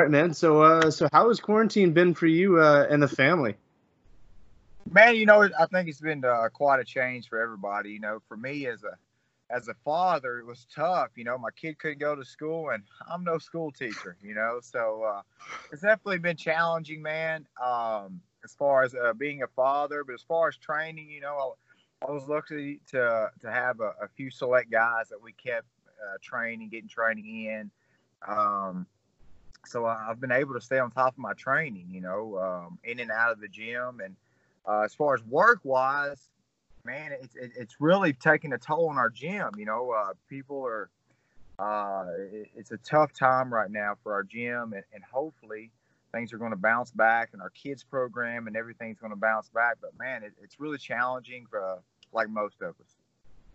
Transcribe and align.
Right, 0.00 0.10
man. 0.10 0.32
So, 0.32 0.62
uh, 0.62 0.90
so 0.90 1.08
how 1.12 1.28
has 1.28 1.40
quarantine 1.40 1.92
been 1.92 2.14
for 2.14 2.26
you 2.26 2.58
uh, 2.58 2.86
and 2.88 3.02
the 3.02 3.08
family? 3.08 3.56
Man, 4.90 5.14
you 5.14 5.26
know, 5.26 5.42
I 5.42 5.66
think 5.66 5.90
it's 5.90 6.00
been 6.00 6.24
uh, 6.24 6.48
quite 6.50 6.80
a 6.80 6.84
change 6.84 7.28
for 7.28 7.38
everybody. 7.38 7.90
You 7.90 8.00
know, 8.00 8.22
for 8.26 8.38
me 8.38 8.66
as 8.66 8.82
a 8.82 8.96
as 9.54 9.68
a 9.68 9.74
father, 9.84 10.38
it 10.38 10.46
was 10.46 10.66
tough. 10.74 11.10
You 11.16 11.24
know, 11.24 11.36
my 11.36 11.50
kid 11.50 11.78
couldn't 11.78 11.98
go 11.98 12.16
to 12.16 12.24
school, 12.24 12.70
and 12.70 12.82
I'm 13.10 13.24
no 13.24 13.36
school 13.36 13.72
teacher. 13.72 14.16
You 14.22 14.34
know, 14.34 14.60
so 14.62 15.02
uh, 15.02 15.20
it's 15.70 15.82
definitely 15.82 16.20
been 16.20 16.38
challenging, 16.38 17.02
man. 17.02 17.46
Um, 17.62 18.22
as 18.42 18.54
far 18.54 18.84
as 18.84 18.94
uh, 18.94 19.12
being 19.12 19.42
a 19.42 19.48
father, 19.48 20.02
but 20.02 20.14
as 20.14 20.22
far 20.22 20.48
as 20.48 20.56
training, 20.56 21.10
you 21.10 21.20
know, 21.20 21.54
I, 22.00 22.06
I 22.08 22.10
was 22.10 22.26
lucky 22.26 22.80
to 22.92 23.30
to 23.42 23.52
have 23.52 23.80
a, 23.80 23.92
a, 24.02 24.08
few 24.16 24.30
select 24.30 24.70
guys 24.70 25.10
that 25.10 25.22
we 25.22 25.32
kept 25.32 25.66
uh, 26.02 26.16
training, 26.22 26.70
getting 26.70 26.88
training 26.88 27.44
in. 27.44 27.70
Um, 28.26 28.86
so 29.66 29.86
I've 29.86 30.20
been 30.20 30.32
able 30.32 30.54
to 30.54 30.60
stay 30.60 30.78
on 30.78 30.90
top 30.90 31.14
of 31.14 31.18
my 31.18 31.34
training, 31.34 31.88
you 31.90 32.00
know, 32.00 32.38
um, 32.38 32.78
in 32.84 33.00
and 33.00 33.10
out 33.10 33.32
of 33.32 33.40
the 33.40 33.48
gym. 33.48 34.00
And 34.02 34.16
uh, 34.66 34.82
as 34.82 34.94
far 34.94 35.14
as 35.14 35.22
work 35.24 35.60
wise, 35.64 36.30
man, 36.84 37.12
it's 37.20 37.36
it's 37.36 37.76
really 37.80 38.12
taking 38.12 38.52
a 38.52 38.58
toll 38.58 38.88
on 38.88 38.98
our 38.98 39.10
gym. 39.10 39.50
You 39.56 39.66
know, 39.66 39.90
uh, 39.90 40.12
people 40.28 40.64
are. 40.66 40.90
Uh, 41.58 42.06
it's 42.56 42.70
a 42.70 42.78
tough 42.78 43.12
time 43.12 43.52
right 43.52 43.70
now 43.70 43.94
for 44.02 44.14
our 44.14 44.22
gym, 44.22 44.72
and, 44.72 44.82
and 44.94 45.04
hopefully 45.04 45.70
things 46.10 46.32
are 46.32 46.38
going 46.38 46.52
to 46.52 46.56
bounce 46.56 46.90
back, 46.90 47.30
and 47.34 47.42
our 47.42 47.50
kids 47.50 47.84
program 47.84 48.46
and 48.46 48.56
everything's 48.56 48.98
going 48.98 49.12
to 49.12 49.16
bounce 49.16 49.50
back. 49.50 49.76
But 49.80 49.90
man, 49.98 50.22
it, 50.22 50.32
it's 50.42 50.58
really 50.58 50.78
challenging 50.78 51.46
for 51.50 51.62
uh, 51.62 51.76
like 52.14 52.30
most 52.30 52.62
of 52.62 52.70
us. 52.80 52.96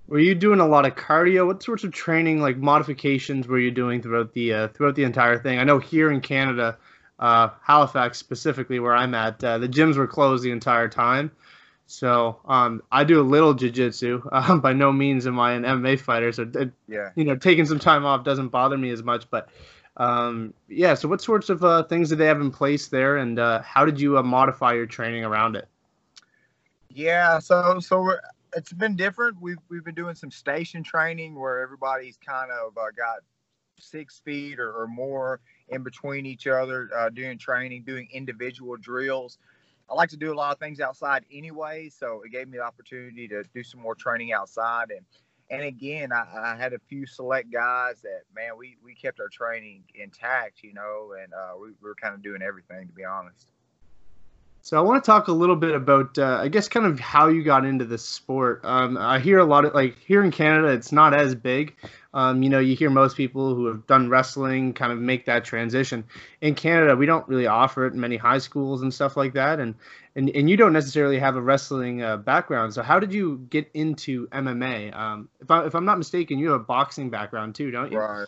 Were 0.07 0.19
you 0.19 0.35
doing 0.35 0.59
a 0.59 0.67
lot 0.67 0.85
of 0.85 0.95
cardio? 0.95 1.47
What 1.47 1.63
sorts 1.63 1.83
of 1.83 1.91
training, 1.91 2.39
like 2.39 2.57
modifications, 2.57 3.47
were 3.47 3.59
you 3.59 3.71
doing 3.71 4.01
throughout 4.01 4.33
the 4.33 4.53
uh, 4.53 4.67
throughout 4.67 4.95
the 4.95 5.03
entire 5.03 5.39
thing? 5.39 5.57
I 5.57 5.63
know 5.63 5.79
here 5.79 6.11
in 6.11 6.21
Canada, 6.21 6.77
uh, 7.19 7.49
Halifax 7.63 8.19
specifically, 8.19 8.79
where 8.79 8.95
I'm 8.95 9.15
at, 9.15 9.43
uh, 9.43 9.57
the 9.57 9.67
gyms 9.67 9.97
were 9.97 10.07
closed 10.07 10.43
the 10.43 10.51
entire 10.51 10.89
time. 10.89 11.31
So 11.87 12.39
um, 12.45 12.81
I 12.91 13.03
do 13.03 13.21
a 13.21 13.23
little 13.23 13.53
jiu-jitsu. 13.53 14.23
Um, 14.31 14.59
by 14.59 14.73
no 14.73 14.91
means 14.91 15.27
am 15.27 15.39
I 15.39 15.53
an 15.53 15.63
MMA 15.63 15.99
fighter, 15.99 16.31
so 16.31 16.49
it, 16.53 16.71
yeah, 16.87 17.09
you 17.15 17.23
know, 17.23 17.35
taking 17.35 17.65
some 17.65 17.79
time 17.79 18.05
off 18.05 18.23
doesn't 18.23 18.49
bother 18.49 18.77
me 18.77 18.91
as 18.91 19.01
much. 19.01 19.29
But 19.29 19.49
um, 19.97 20.53
yeah, 20.67 20.93
so 20.93 21.07
what 21.07 21.21
sorts 21.21 21.49
of 21.49 21.63
uh, 21.63 21.83
things 21.83 22.09
did 22.09 22.17
they 22.19 22.25
have 22.25 22.41
in 22.41 22.51
place 22.51 22.89
there, 22.89 23.17
and 23.17 23.39
uh, 23.39 23.61
how 23.61 23.85
did 23.85 23.99
you 23.99 24.17
uh, 24.17 24.23
modify 24.23 24.73
your 24.73 24.85
training 24.85 25.23
around 25.23 25.55
it? 25.55 25.67
Yeah, 26.89 27.39
so 27.39 27.79
so 27.79 28.15
it's 28.55 28.73
been 28.73 28.95
different. 28.95 29.39
We've 29.41 29.57
we've 29.69 29.83
been 29.83 29.95
doing 29.95 30.15
some 30.15 30.31
station 30.31 30.83
training 30.83 31.35
where 31.35 31.59
everybody's 31.59 32.17
kind 32.17 32.51
of 32.51 32.77
uh, 32.77 32.91
got 32.95 33.17
six 33.79 34.21
feet 34.23 34.59
or, 34.59 34.71
or, 34.71 34.87
more 34.87 35.41
in 35.67 35.83
between 35.83 36.25
each 36.25 36.47
other, 36.47 36.89
uh, 36.95 37.09
doing 37.09 37.37
training, 37.37 37.83
doing 37.83 38.07
individual 38.13 38.77
drills. 38.77 39.37
I 39.89 39.93
like 39.93 40.09
to 40.09 40.17
do 40.17 40.33
a 40.33 40.33
lot 40.33 40.53
of 40.53 40.59
things 40.59 40.79
outside 40.79 41.25
anyway, 41.29 41.89
so 41.89 42.21
it 42.25 42.31
gave 42.31 42.47
me 42.47 42.57
the 42.57 42.63
opportunity 42.63 43.27
to 43.27 43.43
do 43.53 43.63
some 43.63 43.81
more 43.81 43.93
training 43.93 44.31
outside. 44.31 44.91
And 44.91 45.05
and 45.49 45.61
again, 45.61 46.11
I, 46.11 46.53
I 46.53 46.55
had 46.55 46.73
a 46.73 46.79
few 46.87 47.05
select 47.05 47.51
guys 47.51 48.01
that 48.01 48.21
man, 48.33 48.51
we 48.57 48.77
we 48.83 48.95
kept 48.95 49.19
our 49.19 49.29
training 49.29 49.83
intact, 49.93 50.63
you 50.63 50.73
know, 50.73 51.13
and 51.21 51.33
uh, 51.33 51.57
we, 51.59 51.69
we 51.69 51.89
were 51.89 51.95
kind 51.95 52.15
of 52.15 52.23
doing 52.23 52.41
everything 52.41 52.87
to 52.87 52.93
be 52.93 53.03
honest. 53.03 53.49
So 54.65 54.79
I 54.79 54.81
want 54.81 55.03
to 55.03 55.05
talk 55.05 55.27
a 55.27 55.31
little 55.31 55.55
bit 55.55 55.75
about, 55.75 56.17
uh, 56.17 56.39
I 56.41 56.47
guess, 56.47 56.67
kind 56.67 56.87
of 56.87 56.99
how 56.99 57.27
you 57.27 57.43
got 57.43 57.65
into 57.65 57.85
this 57.85 58.03
sport. 58.03 58.61
Um, 58.63 58.97
I 58.97 59.19
hear 59.19 59.37
a 59.37 59.45
lot 59.45 59.63
of 59.63 59.75
like 59.75 59.99
here 59.99 60.23
in 60.23 60.31
Canada, 60.31 60.69
it's 60.69 60.91
not 60.91 61.13
as 61.13 61.35
big. 61.35 61.75
Um, 62.15 62.41
you 62.41 62.49
know, 62.49 62.57
you 62.57 62.75
hear 62.75 62.89
most 62.89 63.15
people 63.15 63.53
who 63.53 63.67
have 63.67 63.85
done 63.85 64.09
wrestling 64.09 64.73
kind 64.73 64.91
of 64.91 64.97
make 64.97 65.27
that 65.27 65.45
transition. 65.45 66.03
In 66.41 66.55
Canada, 66.55 66.95
we 66.95 67.05
don't 67.05 67.27
really 67.27 67.45
offer 67.45 67.85
it 67.85 67.93
in 67.93 67.99
many 67.99 68.17
high 68.17 68.39
schools 68.39 68.81
and 68.81 68.91
stuff 68.91 69.15
like 69.15 69.33
that, 69.33 69.59
and 69.59 69.75
and, 70.15 70.31
and 70.31 70.49
you 70.49 70.57
don't 70.57 70.73
necessarily 70.73 71.19
have 71.19 71.35
a 71.35 71.41
wrestling 71.43 72.01
uh, 72.01 72.17
background. 72.17 72.73
So 72.73 72.81
how 72.81 72.99
did 72.99 73.13
you 73.13 73.45
get 73.51 73.69
into 73.75 74.27
MMA? 74.29 74.95
Um, 74.95 75.29
if 75.41 75.51
I 75.51 75.67
if 75.67 75.75
I'm 75.75 75.85
not 75.85 75.99
mistaken, 75.99 76.39
you 76.39 76.49
have 76.49 76.61
a 76.61 76.63
boxing 76.63 77.11
background 77.11 77.53
too, 77.53 77.69
don't 77.69 77.91
you? 77.91 77.99
Right, 77.99 78.25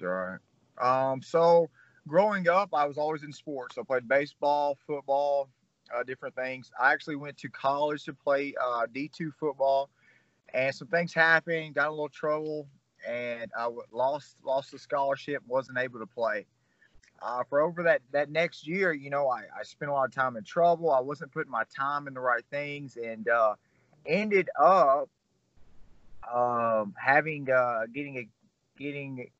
right. 0.00 0.38
Um, 0.80 1.20
so 1.20 1.68
growing 2.08 2.48
up, 2.48 2.70
I 2.72 2.86
was 2.86 2.96
always 2.96 3.24
in 3.24 3.32
sports. 3.34 3.76
I 3.76 3.82
played 3.82 4.08
baseball, 4.08 4.78
football, 4.86 5.50
uh, 5.94 6.02
different 6.02 6.34
things. 6.34 6.70
I 6.80 6.92
actually 6.92 7.16
went 7.16 7.36
to 7.38 7.48
college 7.48 8.04
to 8.04 8.14
play 8.14 8.54
uh, 8.62 8.86
D2 8.94 9.32
football, 9.38 9.90
and 10.54 10.74
some 10.74 10.88
things 10.88 11.12
happened, 11.12 11.74
got 11.74 11.88
a 11.88 11.90
little 11.90 12.08
trouble, 12.08 12.66
and 13.06 13.50
I 13.56 13.68
lost 13.92 14.36
lost 14.44 14.72
the 14.72 14.78
scholarship, 14.78 15.42
wasn't 15.46 15.78
able 15.78 16.00
to 16.00 16.06
play. 16.06 16.46
Uh, 17.22 17.42
for 17.48 17.60
over 17.60 17.82
that 17.82 18.02
that 18.12 18.30
next 18.30 18.66
year, 18.66 18.92
you 18.92 19.10
know, 19.10 19.28
I, 19.28 19.44
I 19.58 19.62
spent 19.62 19.90
a 19.90 19.94
lot 19.94 20.04
of 20.04 20.14
time 20.14 20.36
in 20.36 20.44
trouble. 20.44 20.90
I 20.92 21.00
wasn't 21.00 21.32
putting 21.32 21.50
my 21.50 21.64
time 21.74 22.08
in 22.08 22.14
the 22.14 22.20
right 22.20 22.44
things, 22.50 22.96
and 22.96 23.28
uh, 23.28 23.54
ended 24.04 24.48
up 24.60 25.08
um, 26.32 26.94
having 26.98 27.50
uh, 27.50 27.86
getting 27.92 28.18
a 28.18 28.28
getting 28.78 29.30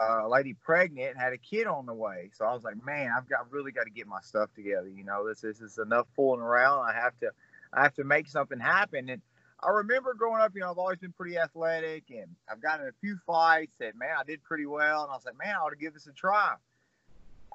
uh, 0.00 0.28
lady 0.28 0.54
pregnant 0.54 1.12
and 1.12 1.18
had 1.18 1.32
a 1.32 1.38
kid 1.38 1.66
on 1.66 1.86
the 1.86 1.94
way. 1.94 2.30
So 2.34 2.44
I 2.44 2.52
was 2.52 2.64
like, 2.64 2.84
man, 2.84 3.10
I've 3.16 3.28
got 3.28 3.50
really 3.50 3.72
got 3.72 3.84
to 3.84 3.90
get 3.90 4.06
my 4.06 4.20
stuff 4.20 4.50
together. 4.54 4.88
You 4.88 5.04
know, 5.04 5.26
this, 5.26 5.40
this 5.40 5.60
is 5.60 5.78
enough 5.78 6.06
fooling 6.14 6.40
around. 6.40 6.86
I 6.88 6.92
have 6.92 7.18
to, 7.20 7.30
I 7.72 7.82
have 7.82 7.94
to 7.94 8.04
make 8.04 8.28
something 8.28 8.58
happen. 8.60 9.08
And 9.08 9.22
I 9.62 9.70
remember 9.70 10.14
growing 10.14 10.42
up, 10.42 10.52
you 10.54 10.60
know, 10.60 10.70
I've 10.70 10.78
always 10.78 10.98
been 10.98 11.12
pretty 11.12 11.38
athletic 11.38 12.04
and 12.10 12.28
I've 12.50 12.60
gotten 12.60 12.86
a 12.86 12.92
few 13.00 13.18
fights 13.26 13.76
and 13.80 13.98
man, 13.98 14.14
I 14.18 14.24
did 14.24 14.42
pretty 14.44 14.66
well. 14.66 15.02
And 15.02 15.10
I 15.10 15.14
was 15.14 15.24
like, 15.24 15.38
man, 15.38 15.54
I 15.54 15.58
ought 15.60 15.70
to 15.70 15.76
give 15.76 15.94
this 15.94 16.06
a 16.06 16.12
try. 16.12 16.54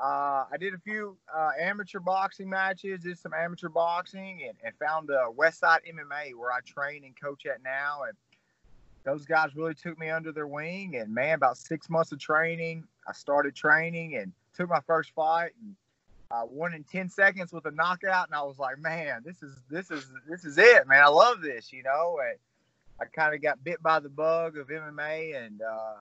Uh, 0.01 0.45
I 0.51 0.57
did 0.59 0.73
a 0.73 0.79
few 0.79 1.17
uh, 1.33 1.51
amateur 1.59 1.99
boxing 1.99 2.49
matches, 2.49 3.03
did 3.03 3.19
some 3.19 3.33
amateur 3.33 3.69
boxing, 3.69 4.41
and, 4.47 4.57
and 4.63 4.73
found 4.79 5.11
uh, 5.11 5.29
Westside 5.37 5.79
MMA 5.87 6.33
where 6.35 6.51
I 6.51 6.59
train 6.65 7.03
and 7.03 7.13
coach 7.21 7.45
at 7.45 7.61
now. 7.61 8.01
And 8.07 8.17
those 9.03 9.25
guys 9.25 9.55
really 9.55 9.73
took 9.73 9.97
me 9.99 10.09
under 10.09 10.31
their 10.31 10.47
wing. 10.47 10.95
And 10.95 11.13
man, 11.13 11.35
about 11.35 11.57
six 11.57 11.89
months 11.89 12.11
of 12.11 12.19
training, 12.19 12.83
I 13.07 13.13
started 13.13 13.55
training 13.55 14.15
and 14.15 14.31
took 14.55 14.69
my 14.69 14.81
first 14.81 15.11
fight 15.11 15.51
and 15.61 15.75
uh, 16.29 16.43
won 16.49 16.73
in 16.73 16.83
10 16.83 17.09
seconds 17.09 17.51
with 17.51 17.65
a 17.65 17.71
knockout. 17.71 18.27
And 18.27 18.35
I 18.35 18.43
was 18.43 18.59
like, 18.59 18.79
man, 18.79 19.21
this 19.25 19.41
is, 19.41 19.55
this 19.69 19.91
is, 19.91 20.07
this 20.29 20.45
is 20.45 20.57
it, 20.57 20.87
man. 20.87 21.03
I 21.03 21.07
love 21.07 21.41
this, 21.41 21.73
you 21.73 21.83
know, 21.83 22.19
and 22.23 22.37
I 22.99 23.05
kind 23.05 23.33
of 23.33 23.41
got 23.41 23.63
bit 23.63 23.81
by 23.81 23.99
the 23.99 24.09
bug 24.09 24.57
of 24.57 24.67
MMA 24.67 25.45
and, 25.45 25.61
uh, 25.61 25.95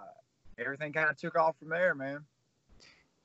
everything 0.58 0.92
kind 0.92 1.08
of 1.08 1.16
took 1.16 1.36
off 1.36 1.56
from 1.58 1.70
there, 1.70 1.94
man. 1.94 2.24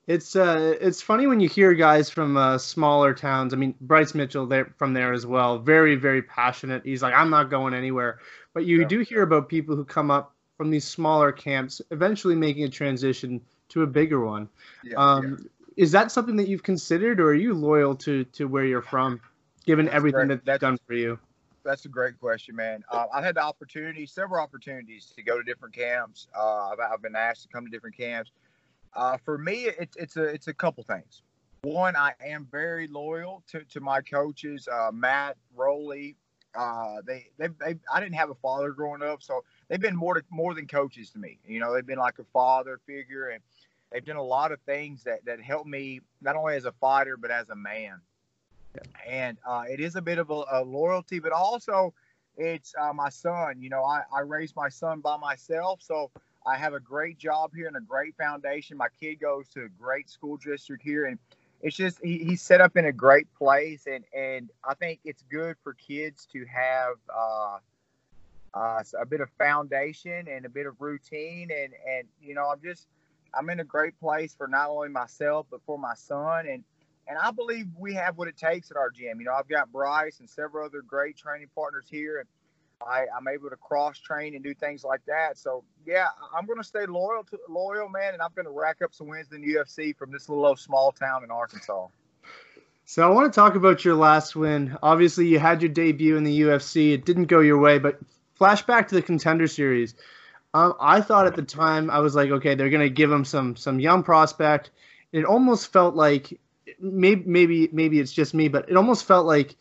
It's 0.07 0.35
uh, 0.35 0.75
it's 0.79 1.01
funny 1.01 1.25
when 1.25 1.39
you 1.39 1.49
hear 1.49 1.73
guys 1.73 2.11
from 2.11 2.37
uh, 2.37 2.59
smaller 2.59 3.15
towns. 3.15 3.55
I 3.55 3.57
mean, 3.57 3.73
Bryce 3.81 4.13
Mitchell 4.13 4.45
there 4.45 4.71
from 4.77 4.93
there 4.93 5.13
as 5.13 5.25
well. 5.25 5.57
Very, 5.57 5.95
very 5.95 6.21
passionate. 6.21 6.83
He's 6.85 7.01
like, 7.01 7.15
I'm 7.15 7.31
not 7.31 7.49
going 7.49 7.73
anywhere. 7.73 8.19
But 8.55 8.65
you 8.65 8.81
yeah. 8.81 8.87
do 8.87 8.99
hear 9.01 9.21
about 9.21 9.49
people 9.49 9.75
who 9.75 9.83
come 9.83 10.09
up 10.09 10.33
from 10.57 10.71
these 10.71 10.85
smaller 10.85 11.33
camps, 11.33 11.81
eventually 11.91 12.35
making 12.35 12.63
a 12.63 12.69
transition 12.69 13.41
to 13.67 13.83
a 13.83 13.87
bigger 13.87 14.25
one. 14.25 14.47
Yeah, 14.81 14.95
um, 14.95 15.37
yeah. 15.39 15.45
Is 15.75 15.91
that 15.91 16.09
something 16.09 16.37
that 16.37 16.47
you've 16.47 16.63
considered, 16.63 17.19
or 17.19 17.27
are 17.27 17.35
you 17.35 17.53
loyal 17.53 17.95
to 17.97 18.23
to 18.23 18.45
where 18.45 18.63
you're 18.63 18.81
from, 18.81 19.19
given 19.65 19.87
that's 19.87 19.95
everything 19.97 20.27
great. 20.27 20.29
that's, 20.29 20.45
that's 20.45 20.61
done 20.61 20.79
for 20.87 20.93
you? 20.93 21.19
That's 21.65 21.83
a 21.83 21.89
great 21.89 22.17
question, 22.17 22.55
man. 22.55 22.85
Uh, 22.89 23.07
I've 23.13 23.25
had 23.25 23.35
the 23.35 23.43
opportunity, 23.43 24.05
several 24.05 24.41
opportunities 24.41 25.11
to 25.17 25.21
go 25.21 25.37
to 25.37 25.43
different 25.43 25.75
camps. 25.75 26.27
Uh, 26.33 26.69
I've, 26.69 26.79
I've, 26.79 27.01
been 27.01 27.15
asked 27.15 27.41
to 27.41 27.49
come 27.49 27.65
to 27.65 27.71
different 27.71 27.97
camps. 27.97 28.31
Uh, 28.93 29.17
for 29.17 29.37
me, 29.37 29.65
it's 29.65 29.97
it's 29.97 30.15
a 30.15 30.23
it's 30.23 30.47
a 30.47 30.53
couple 30.53 30.81
things. 30.85 31.23
One, 31.63 31.97
I 31.97 32.13
am 32.23 32.47
very 32.49 32.87
loyal 32.87 33.43
to, 33.47 33.63
to 33.65 33.81
my 33.81 33.99
coaches, 33.99 34.69
uh, 34.71 34.91
Matt 34.93 35.35
Rowley, 35.55 36.15
uh, 36.57 37.01
they, 37.05 37.27
they, 37.37 37.47
they, 37.47 37.75
I 37.91 37.99
didn't 37.99 38.15
have 38.15 38.29
a 38.29 38.35
father 38.35 38.71
growing 38.71 39.01
up, 39.01 39.21
so 39.21 39.43
they've 39.67 39.79
been 39.79 39.95
more 39.95 40.15
to, 40.15 40.23
more 40.29 40.53
than 40.53 40.67
coaches 40.67 41.09
to 41.11 41.19
me. 41.19 41.37
You 41.47 41.59
know, 41.59 41.73
they've 41.73 41.85
been 41.85 41.99
like 41.99 42.19
a 42.19 42.25
father 42.33 42.79
figure, 42.85 43.29
and 43.29 43.41
they've 43.91 44.05
done 44.05 44.15
a 44.17 44.23
lot 44.23 44.51
of 44.51 44.59
things 44.61 45.03
that 45.03 45.25
that 45.25 45.41
help 45.41 45.67
me 45.67 46.01
not 46.21 46.35
only 46.35 46.55
as 46.55 46.65
a 46.65 46.71
fighter 46.73 47.17
but 47.17 47.31
as 47.31 47.49
a 47.49 47.55
man. 47.55 47.99
Yeah. 48.75 48.81
And 49.07 49.37
uh, 49.47 49.63
it 49.69 49.79
is 49.79 49.95
a 49.95 50.01
bit 50.01 50.17
of 50.17 50.29
a, 50.29 50.43
a 50.51 50.63
loyalty, 50.63 51.19
but 51.19 51.31
also 51.31 51.93
it's 52.37 52.73
uh, 52.79 52.93
my 52.93 53.09
son. 53.09 53.61
You 53.61 53.69
know, 53.69 53.83
I, 53.83 54.01
I 54.13 54.21
raised 54.21 54.55
my 54.55 54.69
son 54.69 54.99
by 54.99 55.17
myself, 55.17 55.81
so 55.81 56.11
I 56.45 56.57
have 56.57 56.73
a 56.73 56.79
great 56.79 57.17
job 57.17 57.51
here 57.55 57.67
and 57.67 57.77
a 57.77 57.81
great 57.81 58.15
foundation. 58.17 58.77
My 58.77 58.89
kid 58.99 59.19
goes 59.19 59.47
to 59.49 59.63
a 59.63 59.69
great 59.69 60.09
school 60.09 60.37
district 60.37 60.83
here, 60.83 61.05
and 61.05 61.17
it's 61.65 61.75
just 61.75 61.99
he, 62.03 62.19
he's 62.19 62.43
set 62.43 62.61
up 62.61 62.77
in 62.77 62.85
a 62.85 62.91
great 62.91 63.27
place, 63.33 63.87
and 63.87 64.05
and 64.15 64.51
I 64.63 64.75
think 64.75 64.99
it's 65.03 65.23
good 65.31 65.55
for 65.63 65.73
kids 65.73 66.27
to 66.31 66.45
have 66.45 66.93
uh, 67.11 67.57
uh, 68.53 68.83
a 69.01 69.05
bit 69.07 69.19
of 69.19 69.31
foundation 69.31 70.27
and 70.29 70.45
a 70.45 70.49
bit 70.49 70.67
of 70.67 70.79
routine, 70.79 71.49
and 71.49 71.73
and 71.89 72.07
you 72.21 72.35
know 72.35 72.51
I'm 72.51 72.61
just 72.63 72.87
I'm 73.33 73.49
in 73.49 73.61
a 73.61 73.63
great 73.63 73.99
place 73.99 74.35
for 74.35 74.47
not 74.47 74.69
only 74.69 74.89
myself 74.89 75.47
but 75.49 75.59
for 75.65 75.79
my 75.79 75.95
son, 75.95 76.45
and 76.47 76.63
and 77.07 77.17
I 77.17 77.31
believe 77.31 77.65
we 77.75 77.95
have 77.95 78.15
what 78.15 78.27
it 78.27 78.37
takes 78.37 78.69
at 78.69 78.77
our 78.77 78.91
gym. 78.91 79.19
You 79.19 79.25
know 79.25 79.33
I've 79.33 79.49
got 79.49 79.71
Bryce 79.71 80.19
and 80.19 80.29
several 80.29 80.67
other 80.67 80.83
great 80.83 81.17
training 81.17 81.47
partners 81.55 81.87
here, 81.89 82.19
and 82.19 82.29
I, 82.81 83.05
I'm 83.15 83.27
able 83.27 83.49
to 83.49 83.55
cross 83.55 83.99
train 83.99 84.35
and 84.35 84.43
do 84.43 84.53
things 84.53 84.83
like 84.83 85.01
that. 85.07 85.37
So 85.37 85.63
yeah, 85.85 86.07
I'm 86.35 86.45
going 86.45 86.59
to 86.59 86.63
stay 86.63 86.85
loyal 86.85 87.23
to 87.31 87.39
loyal, 87.49 87.89
man, 87.89 88.13
and 88.13 88.21
I'm 88.21 88.31
going 88.35 88.45
to 88.45 88.51
rack 88.51 88.81
up 88.83 88.93
some 88.93 89.07
wins 89.07 89.31
in 89.31 89.41
the 89.41 89.55
UFC 89.55 89.95
from 89.95 90.11
this 90.11 90.29
little 90.29 90.55
small 90.55 90.91
town 90.91 91.23
in 91.23 91.31
Arkansas. 91.31 91.87
So 92.85 93.07
I 93.07 93.11
want 93.11 93.33
to 93.33 93.35
talk 93.35 93.55
about 93.55 93.83
your 93.83 93.95
last 93.95 94.35
win. 94.35 94.77
Obviously, 94.83 95.27
you 95.27 95.39
had 95.39 95.61
your 95.61 95.69
debut 95.69 96.17
in 96.17 96.23
the 96.23 96.41
UFC. 96.41 96.93
It 96.93 97.03
didn't 97.03 97.25
go 97.25 97.39
your 97.39 97.57
way, 97.57 97.79
but 97.79 97.99
flashback 98.39 98.87
to 98.89 98.95
the 98.95 99.01
Contender 99.01 99.47
Series. 99.47 99.95
Um, 100.53 100.75
I 100.79 101.01
thought 101.01 101.25
at 101.25 101.35
the 101.35 101.41
time 101.41 101.89
I 101.89 101.99
was 101.99 102.15
like, 102.15 102.29
okay, 102.29 102.55
they're 102.55 102.69
going 102.69 102.87
to 102.87 102.89
give 102.89 103.11
him 103.11 103.25
some 103.25 103.55
some 103.55 103.79
young 103.79 104.03
prospect. 104.03 104.69
It 105.11 105.25
almost 105.25 105.73
felt 105.73 105.95
like 105.95 106.39
maybe 106.79 107.23
maybe 107.25 107.69
maybe 107.71 107.99
it's 107.99 108.13
just 108.13 108.33
me, 108.33 108.47
but 108.47 108.69
it 108.69 108.77
almost 108.77 109.05
felt 109.05 109.25
like 109.25 109.55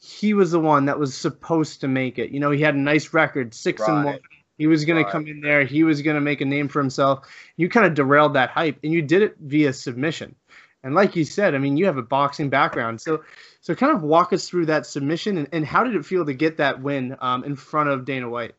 he 0.00 0.34
was 0.34 0.50
the 0.50 0.60
one 0.60 0.86
that 0.86 0.98
was 0.98 1.14
supposed 1.14 1.82
to 1.82 1.88
make 1.88 2.18
it. 2.18 2.30
You 2.30 2.40
know, 2.40 2.50
he 2.50 2.62
had 2.62 2.74
a 2.74 2.78
nice 2.78 3.12
record, 3.12 3.54
six 3.54 3.80
right. 3.80 3.90
and 3.90 4.04
one. 4.04 4.18
He 4.56 4.66
was 4.66 4.84
going 4.84 4.98
right. 4.98 5.06
to 5.06 5.12
come 5.12 5.26
in 5.26 5.40
there. 5.40 5.64
He 5.64 5.84
was 5.84 6.02
going 6.02 6.16
to 6.16 6.20
make 6.20 6.40
a 6.40 6.44
name 6.44 6.68
for 6.68 6.80
himself. 6.80 7.26
You 7.56 7.68
kind 7.68 7.86
of 7.86 7.94
derailed 7.94 8.34
that 8.34 8.50
hype, 8.50 8.78
and 8.82 8.92
you 8.92 9.02
did 9.02 9.22
it 9.22 9.36
via 9.38 9.72
submission. 9.72 10.34
And 10.82 10.94
like 10.94 11.16
you 11.16 11.24
said, 11.24 11.54
I 11.54 11.58
mean, 11.58 11.76
you 11.76 11.86
have 11.86 11.98
a 11.98 12.02
boxing 12.02 12.48
background, 12.48 13.00
so 13.00 13.22
so 13.60 13.74
kind 13.74 13.94
of 13.94 14.02
walk 14.02 14.32
us 14.32 14.48
through 14.48 14.66
that 14.66 14.86
submission 14.86 15.36
and, 15.36 15.48
and 15.52 15.66
how 15.66 15.84
did 15.84 15.94
it 15.94 16.06
feel 16.06 16.24
to 16.24 16.32
get 16.32 16.56
that 16.56 16.80
win 16.80 17.16
um, 17.20 17.44
in 17.44 17.54
front 17.54 17.90
of 17.90 18.06
Dana 18.06 18.28
White? 18.28 18.54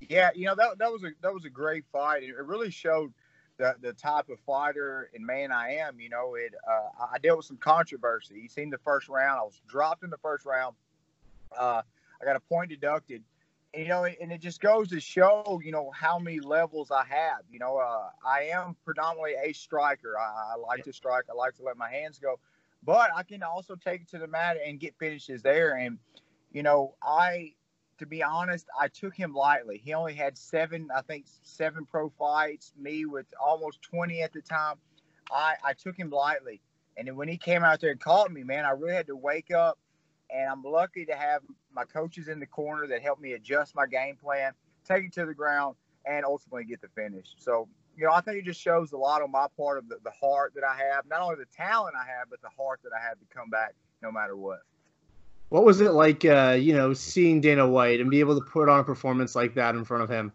Yeah, 0.00 0.30
you 0.34 0.46
know 0.46 0.56
that 0.56 0.78
that 0.78 0.90
was 0.90 1.04
a 1.04 1.10
that 1.22 1.32
was 1.32 1.44
a 1.44 1.50
great 1.50 1.84
fight. 1.92 2.24
It 2.24 2.34
really 2.44 2.70
showed 2.70 3.12
the 3.58 3.74
the 3.80 3.92
type 3.92 4.28
of 4.28 4.38
fighter 4.40 5.10
and 5.14 5.24
man 5.24 5.52
I 5.52 5.76
am. 5.76 6.00
You 6.00 6.08
know, 6.08 6.34
it 6.34 6.54
uh, 6.68 7.06
I 7.12 7.18
dealt 7.18 7.38
with 7.38 7.46
some 7.46 7.56
controversy. 7.56 8.40
You 8.42 8.48
seen 8.48 8.70
the 8.70 8.78
first 8.78 9.08
round, 9.08 9.38
I 9.38 9.42
was 9.42 9.60
dropped 9.68 10.04
in 10.04 10.10
the 10.10 10.18
first 10.18 10.44
round. 10.46 10.76
Uh, 11.56 11.82
I 12.20 12.24
got 12.24 12.36
a 12.36 12.40
point 12.40 12.70
deducted 12.70 13.22
you 13.76 13.88
know, 13.88 14.04
and 14.04 14.32
it 14.32 14.40
just 14.40 14.60
goes 14.60 14.88
to 14.88 15.00
show, 15.00 15.60
you 15.62 15.70
know, 15.70 15.90
how 15.90 16.18
many 16.18 16.40
levels 16.40 16.90
I 16.90 17.04
have. 17.04 17.40
You 17.50 17.58
know, 17.58 17.76
uh, 17.76 18.08
I 18.26 18.50
am 18.54 18.76
predominantly 18.84 19.34
a 19.42 19.52
striker. 19.52 20.16
I, 20.18 20.54
I 20.54 20.56
like 20.56 20.84
to 20.84 20.92
strike. 20.92 21.24
I 21.30 21.34
like 21.34 21.54
to 21.56 21.62
let 21.62 21.76
my 21.76 21.90
hands 21.90 22.18
go, 22.18 22.38
but 22.82 23.10
I 23.14 23.22
can 23.22 23.42
also 23.42 23.76
take 23.76 24.02
it 24.02 24.08
to 24.10 24.18
the 24.18 24.26
mat 24.26 24.56
and 24.64 24.80
get 24.80 24.94
finishes 24.98 25.42
there. 25.42 25.76
And 25.76 25.98
you 26.52 26.62
know, 26.62 26.94
I, 27.02 27.52
to 27.98 28.06
be 28.06 28.22
honest, 28.22 28.66
I 28.78 28.88
took 28.88 29.14
him 29.14 29.34
lightly. 29.34 29.80
He 29.82 29.94
only 29.94 30.14
had 30.14 30.36
seven, 30.36 30.88
I 30.94 31.02
think, 31.02 31.26
seven 31.42 31.84
pro 31.84 32.10
fights. 32.10 32.72
Me 32.78 33.06
with 33.06 33.26
almost 33.44 33.82
twenty 33.82 34.22
at 34.22 34.32
the 34.32 34.42
time. 34.42 34.76
I 35.30 35.54
I 35.64 35.72
took 35.72 35.96
him 35.96 36.10
lightly, 36.10 36.60
and 36.96 37.08
then 37.08 37.16
when 37.16 37.28
he 37.28 37.36
came 37.36 37.64
out 37.64 37.80
there 37.80 37.90
and 37.90 38.00
caught 38.00 38.30
me, 38.30 38.42
man, 38.42 38.64
I 38.64 38.70
really 38.70 38.94
had 38.94 39.06
to 39.08 39.16
wake 39.16 39.50
up 39.50 39.78
and 40.30 40.48
I'm 40.48 40.62
lucky 40.62 41.04
to 41.06 41.14
have 41.14 41.42
my 41.72 41.84
coaches 41.84 42.28
in 42.28 42.40
the 42.40 42.46
corner 42.46 42.86
that 42.88 43.02
helped 43.02 43.22
me 43.22 43.32
adjust 43.32 43.74
my 43.74 43.86
game 43.86 44.16
plan, 44.16 44.52
take 44.84 45.04
it 45.04 45.12
to 45.14 45.26
the 45.26 45.34
ground, 45.34 45.76
and 46.04 46.24
ultimately 46.24 46.64
get 46.64 46.80
the 46.80 46.88
finish. 46.88 47.34
So, 47.38 47.68
you 47.96 48.06
know, 48.06 48.12
I 48.12 48.20
think 48.20 48.38
it 48.38 48.44
just 48.44 48.60
shows 48.60 48.92
a 48.92 48.96
lot 48.96 49.22
on 49.22 49.30
my 49.30 49.46
part 49.56 49.78
of 49.78 49.88
the, 49.88 49.96
the 50.04 50.10
heart 50.10 50.52
that 50.54 50.64
I 50.64 50.76
have, 50.76 51.06
not 51.08 51.20
only 51.20 51.36
the 51.36 51.46
talent 51.56 51.94
I 52.00 52.06
have, 52.06 52.28
but 52.30 52.40
the 52.42 52.50
heart 52.56 52.80
that 52.84 52.90
I 52.98 53.02
have 53.02 53.18
to 53.18 53.26
come 53.34 53.50
back 53.50 53.74
no 54.02 54.10
matter 54.10 54.36
what. 54.36 54.60
What 55.48 55.64
was 55.64 55.80
it 55.80 55.92
like, 55.92 56.24
uh, 56.24 56.56
you 56.58 56.74
know, 56.74 56.92
seeing 56.92 57.40
Dana 57.40 57.68
White 57.68 58.00
and 58.00 58.10
be 58.10 58.20
able 58.20 58.38
to 58.40 58.44
put 58.44 58.68
on 58.68 58.80
a 58.80 58.84
performance 58.84 59.36
like 59.36 59.54
that 59.54 59.74
in 59.74 59.84
front 59.84 60.02
of 60.02 60.10
him? 60.10 60.32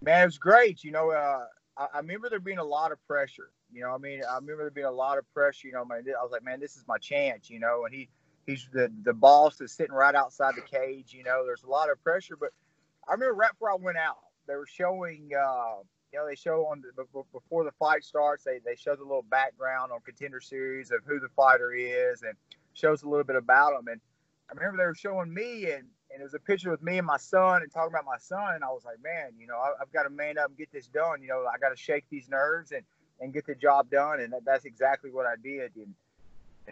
Man, 0.00 0.22
it 0.22 0.26
was 0.26 0.38
great. 0.38 0.82
You 0.82 0.92
know, 0.92 1.10
uh, 1.10 1.44
I, 1.76 1.86
I 1.94 1.98
remember 1.98 2.30
there 2.30 2.40
being 2.40 2.58
a 2.58 2.64
lot 2.64 2.90
of 2.90 3.06
pressure. 3.06 3.50
You 3.70 3.82
know, 3.82 3.94
I 3.94 3.98
mean, 3.98 4.22
I 4.28 4.36
remember 4.36 4.62
there 4.62 4.70
being 4.70 4.86
a 4.86 4.90
lot 4.90 5.18
of 5.18 5.30
pressure. 5.34 5.68
You 5.68 5.74
know, 5.74 5.84
man, 5.84 6.04
I 6.18 6.22
was 6.22 6.32
like, 6.32 6.42
man, 6.42 6.58
this 6.58 6.76
is 6.76 6.84
my 6.88 6.96
chance. 6.96 7.50
You 7.50 7.60
know, 7.60 7.84
and 7.84 7.94
he 7.94 8.08
he's 8.46 8.66
the 8.72 8.90
the 9.02 9.12
boss 9.12 9.60
is 9.60 9.72
sitting 9.72 9.94
right 9.94 10.14
outside 10.14 10.54
the 10.56 10.62
cage. 10.62 11.12
You 11.12 11.24
know, 11.24 11.44
there's 11.44 11.64
a 11.64 11.68
lot 11.68 11.90
of 11.90 12.02
pressure. 12.02 12.36
But 12.36 12.50
I 13.06 13.12
remember 13.12 13.34
right 13.34 13.50
before 13.50 13.72
I 13.72 13.76
went 13.76 13.98
out, 13.98 14.18
they 14.46 14.54
were 14.54 14.66
showing. 14.66 15.30
Uh, 15.38 15.82
you 16.10 16.18
know, 16.18 16.26
they 16.26 16.36
show 16.36 16.64
on 16.64 16.82
the, 16.96 17.04
before 17.34 17.64
the 17.64 17.72
fight 17.72 18.02
starts. 18.02 18.42
They 18.42 18.60
they 18.64 18.76
show 18.76 18.96
the 18.96 19.02
little 19.02 19.26
background 19.28 19.92
on 19.92 20.00
Contender 20.00 20.40
Series 20.40 20.90
of 20.90 21.00
who 21.04 21.20
the 21.20 21.28
fighter 21.36 21.74
is 21.74 22.22
and 22.22 22.34
shows 22.78 23.02
a 23.02 23.08
little 23.08 23.24
bit 23.24 23.36
about 23.36 23.72
them. 23.72 23.88
And 23.88 24.00
I 24.50 24.54
remember 24.54 24.82
they 24.82 24.86
were 24.86 24.94
showing 24.94 25.32
me 25.32 25.70
and 25.70 25.84
and 26.10 26.20
it 26.20 26.24
was 26.24 26.34
a 26.34 26.38
picture 26.38 26.70
with 26.70 26.82
me 26.82 26.96
and 26.96 27.06
my 27.06 27.18
son 27.18 27.60
and 27.62 27.70
talking 27.70 27.92
about 27.92 28.06
my 28.06 28.16
son. 28.18 28.54
And 28.54 28.64
I 28.64 28.68
was 28.68 28.82
like, 28.82 28.96
man, 29.02 29.32
you 29.38 29.46
know, 29.46 29.56
I, 29.56 29.72
have 29.78 29.92
got 29.92 30.04
to 30.04 30.10
man 30.10 30.38
up 30.38 30.48
and 30.48 30.56
get 30.56 30.72
this 30.72 30.86
done. 30.86 31.20
You 31.20 31.28
know, 31.28 31.44
I 31.52 31.58
got 31.58 31.68
to 31.68 31.76
shake 31.76 32.04
these 32.10 32.28
nerves 32.28 32.72
and 32.72 32.82
and 33.20 33.32
get 33.32 33.46
the 33.46 33.54
job 33.54 33.90
done. 33.90 34.20
And 34.20 34.32
that, 34.32 34.44
that's 34.44 34.64
exactly 34.64 35.10
what 35.10 35.26
I 35.26 35.34
did. 35.42 35.72
And 35.76 35.94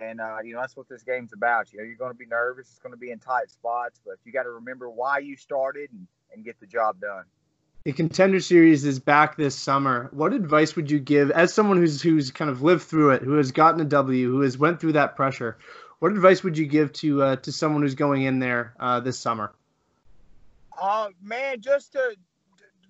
and 0.01 0.21
uh, 0.21 0.39
you 0.43 0.55
know 0.55 0.61
that's 0.61 0.77
what 0.77 0.89
this 0.89 1.03
game's 1.03 1.33
about. 1.33 1.73
You 1.73 1.79
know, 1.79 1.85
you're 1.85 1.97
going 1.97 2.13
to 2.13 2.19
be 2.19 2.27
nervous. 2.27 2.69
It's 2.71 2.79
going 2.79 2.93
to 2.93 2.99
be 2.99 3.11
in 3.11 3.19
tight 3.19 3.51
spots, 3.51 4.01
but 4.05 4.17
you 4.25 4.33
got 4.33 4.45
to 4.45 4.51
remember 4.51 4.89
why 4.91 5.19
you 5.19 5.37
started 5.37 5.91
and, 5.93 6.07
and 6.35 6.45
get 6.45 6.59
the 6.61 6.67
job 6.67 7.01
done. 7.01 7.25
The 7.85 7.93
contender 7.93 8.41
series 8.41 8.85
is 8.85 8.99
back 8.99 9.37
this 9.37 9.55
summer. 9.55 10.09
What 10.13 10.33
advice 10.33 10.75
would 10.75 10.91
you 10.91 10.99
give 10.99 11.31
as 11.31 11.55
someone 11.55 11.77
who's 11.77 12.03
who's 12.03 12.31
kind 12.31 12.51
of 12.51 12.63
lived 12.63 12.83
through 12.83 13.11
it, 13.11 13.23
who 13.23 13.37
has 13.37 13.53
gotten 13.53 13.81
a 13.81 13.85
W, 13.85 14.31
who 14.31 14.41
has 14.41 14.59
went 14.59 14.81
through 14.81 14.95
that 14.95 15.15
pressure? 15.15 15.57
What 15.99 16.13
advice 16.13 16.45
would 16.45 16.59
you 16.59 16.67
give 16.67 16.93
to 16.95 17.23
uh, 17.23 17.37
to 17.37 17.53
someone 17.53 17.83
who's 17.83 17.95
going 17.95 18.23
in 18.23 18.39
there 18.39 18.75
uh, 18.79 19.01
this 19.01 19.19
summer? 19.19 19.53
Uh, 20.81 21.09
man, 21.23 21.61
just 21.61 21.93
to, 21.93 22.17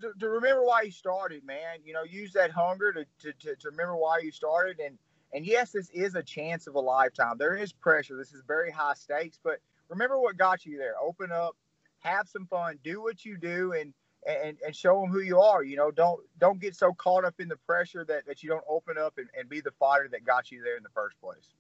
to, 0.00 0.12
to 0.19 0.29
remember 0.29 0.64
why 0.64 0.82
you 0.82 0.91
started, 0.91 1.44
man. 1.44 1.79
You 1.85 1.93
know, 1.93 2.03
use 2.03 2.32
that 2.32 2.50
hunger 2.50 2.93
to, 2.93 3.05
to, 3.20 3.32
to, 3.32 3.55
to 3.55 3.70
remember 3.70 3.97
why 3.97 4.19
you 4.23 4.32
started 4.32 4.81
and 4.81 4.99
and 5.32 5.44
yes, 5.44 5.73
this 5.73 5.91
is 5.91 6.14
a 6.14 6.23
chance 6.23 6.67
of 6.67 6.76
a 6.76 6.81
lifetime. 6.81 7.37
There 7.38 7.56
is 7.56 7.73
pressure. 7.73 8.17
This 8.17 8.32
is 8.32 8.43
very 8.47 8.70
high 8.70 8.94
stakes, 8.94 9.38
but 9.43 9.59
remember 9.88 10.19
what 10.19 10.37
got 10.37 10.64
you 10.64 10.79
there. 10.79 10.94
Open 11.02 11.32
up, 11.32 11.56
have 12.00 12.29
some 12.29 12.47
fun, 12.47 12.79
do 12.82 13.02
what 13.02 13.25
you 13.25 13.37
do, 13.37 13.73
and 13.73 13.93
and, 14.26 14.56
and 14.64 14.75
show 14.75 15.00
them 15.00 15.11
who 15.11 15.20
you 15.20 15.41
are. 15.41 15.62
You 15.62 15.76
know, 15.76 15.91
don't 15.91 16.20
don't 16.38 16.61
get 16.61 16.75
so 16.75 16.93
caught 16.94 17.25
up 17.25 17.35
in 17.38 17.49
the 17.49 17.56
pressure 17.56 18.05
that, 18.05 18.26
that 18.26 18.43
you 18.43 18.49
don't 18.49 18.64
open 18.69 18.97
up 18.99 19.19
and, 19.19 19.29
and 19.38 19.49
be 19.49 19.61
the 19.61 19.73
fighter 19.73 20.09
that 20.11 20.25
got 20.25 20.50
you 20.50 20.62
there 20.62 20.76
in 20.76 20.82
the 20.82 20.88
first 20.91 21.20
place. 21.20 21.55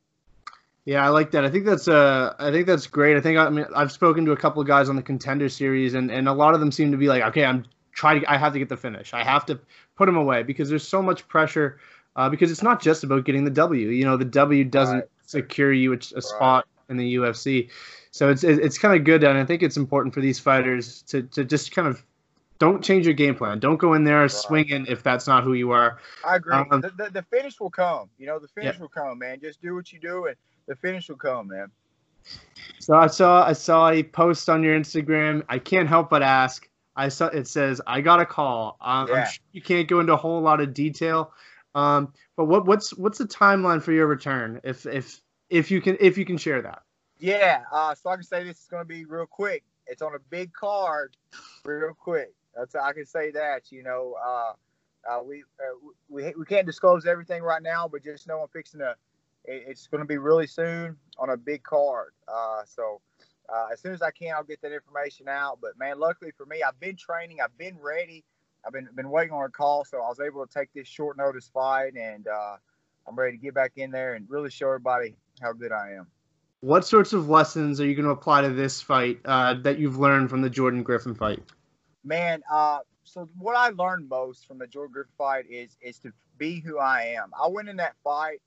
Yeah, 0.86 1.04
I 1.04 1.08
like 1.08 1.32
that. 1.32 1.44
I 1.44 1.50
think 1.50 1.66
that's 1.66 1.88
uh, 1.88 2.34
I 2.38 2.52
think 2.52 2.68
that's 2.68 2.86
great. 2.86 3.16
I 3.16 3.20
think 3.20 3.38
I 3.38 3.50
mean 3.50 3.66
I've 3.74 3.90
spoken 3.90 4.24
to 4.24 4.32
a 4.32 4.36
couple 4.36 4.62
of 4.62 4.68
guys 4.68 4.88
on 4.88 4.94
the 4.94 5.02
contender 5.02 5.48
series, 5.48 5.94
and, 5.94 6.12
and 6.12 6.28
a 6.28 6.32
lot 6.32 6.54
of 6.54 6.60
them 6.60 6.70
seem 6.70 6.92
to 6.92 6.96
be 6.96 7.08
like, 7.08 7.24
okay, 7.24 7.44
I'm 7.44 7.64
trying 7.92 8.20
to, 8.20 8.32
I 8.32 8.36
have 8.36 8.52
to 8.52 8.60
get 8.60 8.68
the 8.68 8.76
finish. 8.76 9.12
I 9.12 9.24
have 9.24 9.44
to 9.46 9.58
put 9.96 10.06
them 10.06 10.16
away 10.16 10.44
because 10.44 10.68
there's 10.68 10.86
so 10.86 11.02
much 11.02 11.26
pressure 11.26 11.80
uh, 12.14 12.28
because 12.28 12.52
it's 12.52 12.62
not 12.62 12.80
just 12.80 13.02
about 13.02 13.24
getting 13.24 13.44
the 13.44 13.50
W. 13.50 13.88
You 13.88 14.04
know, 14.04 14.16
the 14.16 14.24
W 14.26 14.62
doesn't 14.62 14.94
right. 14.94 15.08
secure 15.26 15.72
you 15.72 15.92
a, 15.92 15.96
a 15.96 16.22
spot 16.22 16.66
right. 16.66 16.90
in 16.90 16.98
the 16.98 17.16
UFC. 17.16 17.68
So 18.12 18.30
it's 18.30 18.44
it's 18.44 18.78
kind 18.78 18.96
of 18.96 19.04
good, 19.04 19.24
and 19.24 19.36
I 19.36 19.44
think 19.44 19.64
it's 19.64 19.76
important 19.76 20.14
for 20.14 20.20
these 20.20 20.38
fighters 20.38 21.02
to 21.08 21.22
to 21.22 21.44
just 21.44 21.72
kind 21.72 21.88
of 21.88 22.00
don't 22.58 22.82
change 22.82 23.06
your 23.06 23.14
game 23.14 23.34
plan. 23.34 23.58
Don't 23.58 23.76
go 23.76 23.94
in 23.94 24.04
there 24.04 24.20
right. 24.20 24.30
swinging 24.30 24.86
if 24.88 25.02
that's 25.02 25.26
not 25.26 25.42
who 25.42 25.52
you 25.52 25.72
are. 25.72 25.98
I 26.24 26.36
agree. 26.36 26.54
Um, 26.54 26.80
the, 26.80 26.92
the, 26.96 27.10
the, 27.10 27.22
finish 27.22 27.60
will 27.60 27.70
come. 27.70 28.08
You 28.18 28.26
know, 28.26 28.38
the 28.38 28.48
finish 28.48 28.76
yeah. 28.76 28.80
will 28.80 28.88
come, 28.88 29.18
man. 29.18 29.40
Just 29.40 29.60
do 29.60 29.74
what 29.74 29.92
you 29.92 29.98
do, 29.98 30.26
and 30.26 30.36
the 30.66 30.76
finish 30.76 31.08
will 31.08 31.16
come, 31.16 31.48
man. 31.48 31.70
So 32.80 32.94
I 32.94 33.06
saw 33.06 33.46
I 33.46 33.52
saw 33.52 33.90
a 33.90 34.02
post 34.02 34.48
on 34.48 34.62
your 34.62 34.78
Instagram. 34.78 35.44
I 35.48 35.58
can't 35.58 35.88
help 35.88 36.10
but 36.10 36.22
ask. 36.22 36.68
I 36.96 37.08
saw 37.08 37.26
it 37.26 37.46
says 37.46 37.80
I 37.86 38.00
got 38.00 38.20
a 38.20 38.26
call. 38.26 38.76
Um, 38.80 39.08
yeah. 39.08 39.24
sure 39.24 39.42
you 39.52 39.62
can't 39.62 39.86
go 39.86 40.00
into 40.00 40.12
a 40.12 40.16
whole 40.16 40.40
lot 40.40 40.60
of 40.60 40.74
detail, 40.74 41.32
um, 41.74 42.12
but 42.36 42.46
what 42.46 42.66
what's 42.66 42.96
what's 42.96 43.18
the 43.18 43.26
timeline 43.26 43.82
for 43.82 43.92
your 43.92 44.06
return, 44.06 44.60
if 44.64 44.86
if 44.86 45.20
if 45.50 45.70
you 45.70 45.80
can 45.80 45.96
if 46.00 46.18
you 46.18 46.24
can 46.24 46.38
share 46.38 46.62
that? 46.62 46.82
Yeah, 47.18 47.62
uh, 47.72 47.94
so 47.94 48.10
I 48.10 48.16
can 48.16 48.24
say 48.24 48.44
this 48.44 48.60
is 48.60 48.68
going 48.68 48.82
to 48.82 48.88
be 48.88 49.04
real 49.04 49.26
quick. 49.26 49.62
It's 49.86 50.02
on 50.02 50.14
a 50.14 50.18
big 50.30 50.52
card, 50.52 51.16
real 51.64 51.94
quick. 51.94 52.32
That's 52.54 52.74
I 52.74 52.92
can 52.92 53.06
say 53.06 53.30
that. 53.32 53.70
You 53.70 53.82
know, 53.82 54.14
uh, 54.24 54.52
uh, 55.08 55.22
we, 55.22 55.42
uh, 55.60 55.92
we 56.08 56.32
we 56.36 56.44
can't 56.44 56.66
disclose 56.66 57.06
everything 57.06 57.42
right 57.42 57.62
now, 57.62 57.88
but 57.88 58.02
just 58.02 58.26
know 58.26 58.40
I'm 58.40 58.48
fixing 58.48 58.80
to. 58.80 58.94
It's 59.46 59.86
going 59.86 60.00
to 60.00 60.06
be 60.06 60.18
really 60.18 60.46
soon 60.46 60.96
on 61.18 61.30
a 61.30 61.36
big 61.36 61.62
card. 61.62 62.12
Uh, 62.28 62.62
so 62.66 63.00
uh, 63.48 63.68
as 63.72 63.80
soon 63.80 63.92
as 63.92 64.02
I 64.02 64.10
can, 64.10 64.34
I'll 64.34 64.44
get 64.44 64.60
that 64.62 64.72
information 64.72 65.28
out. 65.28 65.58
But 65.60 65.78
man, 65.78 65.98
luckily 65.98 66.32
for 66.36 66.46
me, 66.46 66.62
I've 66.62 66.78
been 66.80 66.96
training. 66.96 67.38
I've 67.42 67.56
been 67.58 67.78
ready. 67.80 68.24
I've 68.66 68.72
been 68.72 68.88
been 68.94 69.10
waiting 69.10 69.32
on 69.32 69.44
a 69.44 69.48
call, 69.48 69.84
so 69.84 69.98
I 69.98 70.08
was 70.08 70.18
able 70.18 70.44
to 70.44 70.52
take 70.52 70.72
this 70.74 70.88
short 70.88 71.16
notice 71.16 71.48
fight, 71.52 71.94
and 71.94 72.26
uh, 72.26 72.56
I'm 73.06 73.14
ready 73.14 73.36
to 73.36 73.42
get 73.42 73.54
back 73.54 73.72
in 73.76 73.92
there 73.92 74.14
and 74.14 74.28
really 74.28 74.50
show 74.50 74.66
everybody 74.68 75.14
how 75.40 75.52
good 75.52 75.70
I 75.70 75.92
am. 75.92 76.08
What 76.60 76.84
sorts 76.84 77.12
of 77.12 77.28
lessons 77.28 77.80
are 77.80 77.86
you 77.86 77.94
going 77.94 78.06
to 78.06 78.10
apply 78.10 78.40
to 78.40 78.48
this 78.48 78.82
fight 78.82 79.20
uh, 79.24 79.54
that 79.62 79.78
you've 79.78 79.98
learned 79.98 80.30
from 80.30 80.42
the 80.42 80.50
Jordan 80.50 80.82
Griffin 80.82 81.14
fight? 81.14 81.42
Man, 82.02 82.42
uh, 82.50 82.78
so 83.04 83.28
what 83.38 83.56
I 83.56 83.68
learned 83.68 84.08
most 84.08 84.48
from 84.48 84.58
the 84.58 84.66
Jordan 84.66 84.92
Griffin 84.92 85.12
fight 85.16 85.44
is 85.48 85.76
is 85.80 85.98
to 86.00 86.12
be 86.38 86.60
who 86.60 86.78
I 86.78 87.14
am. 87.16 87.30
I 87.40 87.46
went 87.48 87.68
in 87.68 87.76
that 87.76 87.94
fight, 88.02 88.40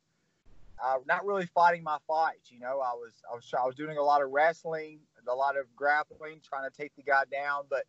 uh, 0.83 0.97
not 1.07 1.25
really 1.25 1.45
fighting 1.47 1.83
my 1.83 1.97
fights. 2.07 2.51
You 2.51 2.59
know, 2.59 2.79
I 2.79 2.93
was 2.93 3.13
I 3.31 3.35
was 3.35 3.53
I 3.53 3.65
was 3.65 3.75
doing 3.75 3.97
a 3.97 4.03
lot 4.03 4.21
of 4.21 4.31
wrestling, 4.31 4.99
a 5.27 5.35
lot 5.35 5.57
of 5.57 5.65
grappling, 5.75 6.41
trying 6.43 6.69
to 6.69 6.75
take 6.75 6.95
the 6.95 7.03
guy 7.03 7.23
down, 7.31 7.63
but 7.69 7.83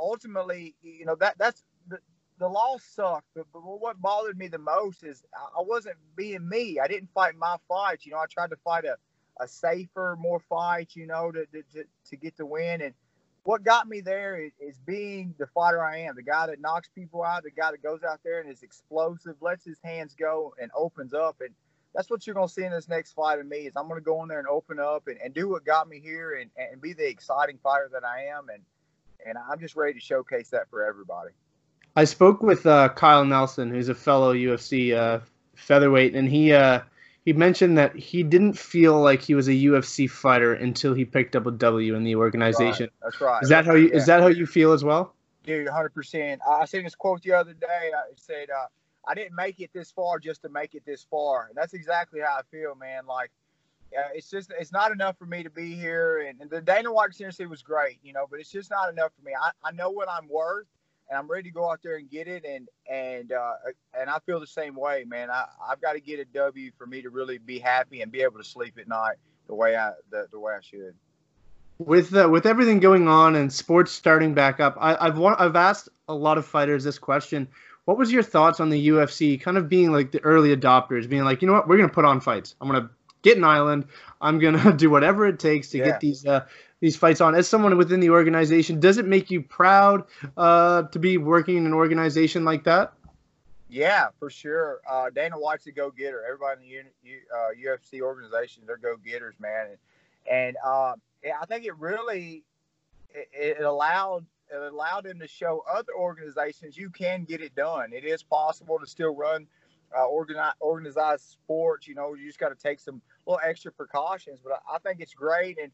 ultimately, 0.00 0.74
you 0.82 1.04
know, 1.04 1.14
that 1.16 1.36
that's 1.38 1.64
the, 1.88 1.98
the 2.38 2.48
loss 2.48 2.82
sucked. 2.84 3.26
But, 3.34 3.46
but 3.52 3.60
what 3.60 4.00
bothered 4.00 4.38
me 4.38 4.48
the 4.48 4.58
most 4.58 5.04
is 5.04 5.22
I 5.34 5.62
wasn't 5.62 5.96
being 6.16 6.48
me. 6.48 6.78
I 6.82 6.88
didn't 6.88 7.10
fight 7.14 7.36
my 7.36 7.56
fights. 7.68 8.06
You 8.06 8.12
know, 8.12 8.18
I 8.18 8.26
tried 8.30 8.50
to 8.50 8.56
fight 8.64 8.84
a, 8.84 8.96
a 9.40 9.48
safer, 9.48 10.16
more 10.18 10.40
fight, 10.40 10.90
you 10.94 11.06
know, 11.06 11.30
to, 11.30 11.46
to, 11.46 11.84
to 12.10 12.16
get 12.16 12.36
the 12.36 12.46
win. 12.46 12.82
And, 12.82 12.94
what 13.44 13.64
got 13.64 13.88
me 13.88 14.00
there 14.00 14.40
is, 14.40 14.52
is, 14.60 14.78
being 14.86 15.34
the 15.38 15.46
fighter 15.48 15.82
I 15.82 15.98
am, 15.98 16.14
the 16.14 16.22
guy 16.22 16.46
that 16.46 16.60
knocks 16.60 16.88
people 16.94 17.24
out, 17.24 17.42
the 17.42 17.50
guy 17.50 17.72
that 17.72 17.82
goes 17.82 18.02
out 18.04 18.20
there 18.24 18.40
and 18.40 18.48
is 18.50 18.62
explosive, 18.62 19.34
lets 19.40 19.64
his 19.64 19.78
hands 19.82 20.14
go 20.14 20.54
and 20.60 20.70
opens 20.76 21.12
up. 21.12 21.36
And 21.40 21.50
that's 21.94 22.10
what 22.10 22.26
you're 22.26 22.34
going 22.34 22.48
to 22.48 22.52
see 22.52 22.64
in 22.64 22.72
this 22.72 22.88
next 22.88 23.12
fight 23.12 23.38
of 23.38 23.46
me 23.46 23.66
is 23.66 23.72
I'm 23.76 23.88
going 23.88 24.00
to 24.00 24.04
go 24.04 24.22
in 24.22 24.28
there 24.28 24.38
and 24.38 24.48
open 24.48 24.78
up 24.78 25.08
and, 25.08 25.18
and 25.22 25.34
do 25.34 25.48
what 25.48 25.64
got 25.64 25.88
me 25.88 26.00
here 26.00 26.34
and, 26.40 26.50
and 26.56 26.80
be 26.80 26.92
the 26.92 27.06
exciting 27.06 27.58
fighter 27.62 27.90
that 27.92 28.04
I 28.04 28.26
am. 28.36 28.48
And, 28.52 28.62
and 29.26 29.36
I'm 29.50 29.60
just 29.60 29.76
ready 29.76 29.94
to 29.94 30.00
showcase 30.00 30.50
that 30.50 30.70
for 30.70 30.84
everybody. 30.84 31.30
I 31.94 32.04
spoke 32.04 32.42
with 32.42 32.64
uh, 32.64 32.88
Kyle 32.90 33.24
Nelson, 33.24 33.70
who's 33.70 33.88
a 33.88 33.94
fellow 33.94 34.34
UFC 34.34 34.96
uh, 34.96 35.20
featherweight, 35.54 36.14
and 36.14 36.28
he 36.28 36.52
uh, 36.52 36.80
he 37.24 37.34
mentioned 37.34 37.76
that 37.76 37.94
he 37.94 38.22
didn't 38.22 38.54
feel 38.54 39.00
like 39.00 39.20
he 39.20 39.34
was 39.34 39.48
a 39.48 39.52
UFC 39.52 40.08
fighter 40.08 40.54
until 40.54 40.94
he 40.94 41.04
picked 41.04 41.36
up 41.36 41.46
a 41.46 41.50
W 41.50 41.94
in 41.94 42.02
the 42.02 42.16
organization. 42.16 42.86
Right. 42.86 43.02
That's 43.02 43.20
right. 43.20 43.42
Is 43.42 43.48
that 43.50 43.66
how 43.66 43.74
you 43.74 43.88
yeah. 43.88 43.96
is 43.96 44.06
that 44.06 44.22
how 44.22 44.28
you 44.28 44.46
feel 44.46 44.72
as 44.72 44.82
well? 44.82 45.14
Dude, 45.44 45.68
hundred 45.68 45.92
percent. 45.92 46.40
I 46.48 46.64
seen 46.64 46.84
this 46.84 46.94
quote 46.94 47.22
the 47.22 47.32
other 47.32 47.52
day. 47.52 47.90
I 47.94 48.12
said, 48.16 48.48
uh, 48.50 48.66
"I 49.06 49.14
didn't 49.14 49.34
make 49.34 49.60
it 49.60 49.70
this 49.72 49.90
far 49.90 50.18
just 50.18 50.42
to 50.42 50.48
make 50.48 50.74
it 50.74 50.84
this 50.86 51.06
far," 51.10 51.46
and 51.48 51.56
that's 51.56 51.74
exactly 51.74 52.20
how 52.20 52.38
I 52.38 52.42
feel, 52.50 52.74
man. 52.74 53.06
Like, 53.06 53.30
it's 54.14 54.30
just 54.30 54.52
it's 54.58 54.72
not 54.72 54.92
enough 54.92 55.18
for 55.18 55.26
me 55.26 55.42
to 55.42 55.50
be 55.50 55.74
here, 55.74 56.26
and, 56.28 56.40
and 56.40 56.50
the 56.50 56.60
Dana 56.60 56.92
White 56.92 57.06
Conspiracy 57.06 57.46
was 57.46 57.62
great, 57.62 57.98
you 58.02 58.12
know, 58.12 58.26
but 58.30 58.40
it's 58.40 58.50
just 58.50 58.70
not 58.70 58.90
enough 58.90 59.12
for 59.18 59.24
me. 59.24 59.32
I, 59.40 59.50
I 59.68 59.72
know 59.72 59.90
what 59.90 60.08
I'm 60.08 60.28
worth 60.28 60.66
and 61.12 61.18
I'm 61.18 61.30
ready 61.30 61.50
to 61.50 61.54
go 61.54 61.70
out 61.70 61.80
there 61.82 61.96
and 61.96 62.10
get 62.10 62.26
it. 62.26 62.44
And 62.44 62.68
and 62.90 63.32
uh, 63.32 63.52
and 63.98 64.08
I 64.08 64.18
feel 64.20 64.40
the 64.40 64.46
same 64.46 64.74
way, 64.74 65.04
man. 65.06 65.30
I 65.30 65.44
I've 65.68 65.80
got 65.80 65.92
to 65.92 66.00
get 66.00 66.18
a 66.18 66.24
W 66.24 66.70
for 66.78 66.86
me 66.86 67.02
to 67.02 67.10
really 67.10 67.38
be 67.38 67.58
happy 67.58 68.00
and 68.00 68.10
be 68.10 68.22
able 68.22 68.38
to 68.38 68.44
sleep 68.44 68.78
at 68.78 68.88
night 68.88 69.16
the 69.46 69.54
way 69.54 69.76
I 69.76 69.92
the, 70.10 70.26
the 70.30 70.40
way 70.40 70.54
I 70.54 70.60
should. 70.62 70.94
With 71.78 72.14
uh, 72.14 72.28
with 72.30 72.46
everything 72.46 72.80
going 72.80 73.08
on 73.08 73.36
and 73.36 73.52
sports 73.52 73.92
starting 73.92 74.32
back 74.32 74.58
up, 74.58 74.76
I, 74.80 74.96
I've 74.96 75.20
I've 75.20 75.56
asked 75.56 75.90
a 76.08 76.14
lot 76.14 76.38
of 76.38 76.46
fighters 76.46 76.84
this 76.84 76.98
question. 76.98 77.48
What 77.84 77.98
was 77.98 78.12
your 78.12 78.22
thoughts 78.22 78.60
on 78.60 78.70
the 78.70 78.88
UFC 78.88 79.40
kind 79.40 79.56
of 79.56 79.68
being 79.68 79.92
like 79.92 80.12
the 80.12 80.20
early 80.20 80.54
adopters, 80.54 81.08
being 81.08 81.24
like, 81.24 81.42
you 81.42 81.48
know 81.48 81.54
what, 81.54 81.68
we're 81.68 81.76
gonna 81.76 81.88
put 81.88 82.04
on 82.04 82.20
fights. 82.20 82.54
I'm 82.60 82.68
gonna 82.68 82.90
get 83.22 83.36
an 83.36 83.44
island. 83.44 83.86
I'm 84.20 84.38
gonna 84.38 84.72
do 84.76 84.90
whatever 84.90 85.26
it 85.26 85.38
takes 85.38 85.70
to 85.70 85.78
yeah. 85.78 85.84
get 85.86 86.00
these 86.00 86.24
uh, 86.24 86.46
these 86.80 86.96
fights 86.96 87.20
on. 87.20 87.34
As 87.34 87.48
someone 87.48 87.76
within 87.76 88.00
the 88.00 88.10
organization, 88.10 88.80
does 88.80 88.98
it 88.98 89.06
make 89.06 89.30
you 89.30 89.42
proud 89.42 90.04
uh, 90.36 90.82
to 90.82 90.98
be 90.98 91.18
working 91.18 91.56
in 91.56 91.66
an 91.66 91.72
organization 91.72 92.44
like 92.44 92.64
that? 92.64 92.92
Yeah, 93.72 94.08
for 94.18 94.28
sure. 94.28 94.80
Uh, 94.88 95.08
Dana 95.08 95.36
White's 95.36 95.66
a 95.66 95.72
go-getter. 95.72 96.22
Everybody 96.26 96.76
in 96.76 96.86
the 97.02 97.08
U, 97.08 97.18
uh, 97.34 97.48
UFC 97.66 98.02
organization, 98.02 98.64
they're 98.66 98.76
go-getters, 98.76 99.34
man. 99.40 99.68
And, 99.70 99.78
and 100.30 100.56
uh, 100.62 100.94
I 101.40 101.46
think 101.46 101.64
it 101.64 101.78
really 101.78 102.44
it, 103.14 103.28
it, 103.32 103.62
allowed 103.62 104.26
allowed 104.60 105.06
him 105.06 105.18
to 105.20 105.28
show 105.28 105.64
other 105.72 105.92
organizations 105.96 106.76
you 106.76 106.90
can 106.90 107.24
get 107.24 107.40
it 107.40 107.54
done. 107.54 107.92
It 107.92 108.04
is 108.04 108.22
possible 108.22 108.78
to 108.78 108.86
still 108.86 109.14
run 109.14 109.46
uh, 109.96 110.06
organize, 110.06 110.54
organized 110.60 111.30
sports. 111.30 111.86
You 111.86 111.94
know, 111.94 112.14
you 112.14 112.26
just 112.26 112.38
got 112.38 112.48
to 112.48 112.54
take 112.54 112.80
some 112.80 113.00
little 113.26 113.40
extra 113.44 113.72
precautions. 113.72 114.40
But 114.42 114.54
I, 114.54 114.76
I 114.76 114.78
think 114.78 115.00
it's 115.00 115.14
great. 115.14 115.58
And 115.62 115.72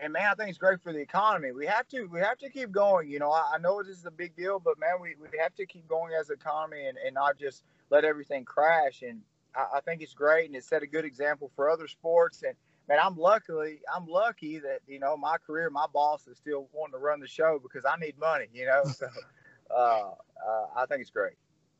and 0.00 0.12
man, 0.12 0.30
I 0.30 0.34
think 0.34 0.50
it's 0.50 0.58
great 0.58 0.80
for 0.80 0.92
the 0.92 1.00
economy. 1.00 1.50
We 1.52 1.66
have 1.66 1.88
to 1.88 2.04
we 2.06 2.20
have 2.20 2.38
to 2.38 2.50
keep 2.50 2.70
going. 2.70 3.10
You 3.10 3.18
know, 3.18 3.30
I, 3.30 3.54
I 3.54 3.58
know 3.58 3.82
this 3.82 3.98
is 3.98 4.06
a 4.06 4.10
big 4.10 4.36
deal, 4.36 4.60
but 4.60 4.78
man, 4.78 4.94
we, 5.00 5.14
we 5.20 5.28
have 5.40 5.54
to 5.56 5.66
keep 5.66 5.88
going 5.88 6.12
as 6.18 6.30
an 6.30 6.36
economy 6.40 6.86
and, 6.86 6.96
and 7.04 7.14
not 7.14 7.38
just 7.38 7.64
let 7.90 8.04
everything 8.04 8.44
crash. 8.44 9.02
And 9.02 9.20
I, 9.54 9.78
I 9.78 9.80
think 9.80 10.02
it's 10.02 10.14
great, 10.14 10.46
and 10.46 10.56
it 10.56 10.64
set 10.64 10.82
a 10.82 10.86
good 10.86 11.04
example 11.04 11.50
for 11.56 11.68
other 11.68 11.88
sports. 11.88 12.42
And 12.42 12.54
man, 12.88 12.98
I'm 13.02 13.16
luckily 13.16 13.80
I'm 13.94 14.06
lucky 14.06 14.58
that 14.58 14.80
you 14.86 14.98
know 14.98 15.16
my 15.16 15.36
career, 15.38 15.70
my 15.70 15.86
boss 15.92 16.26
is 16.26 16.38
still 16.38 16.68
wanting 16.72 16.92
to 16.92 16.98
run 16.98 17.20
the 17.20 17.28
show 17.28 17.60
because 17.62 17.84
I 17.84 17.96
need 17.98 18.18
money. 18.18 18.46
You 18.52 18.66
know, 18.66 18.82
so 18.84 19.06
uh, 19.70 19.74
uh, 19.74 20.66
I 20.76 20.86
think 20.86 21.00
it's 21.00 21.10
great. 21.10 21.34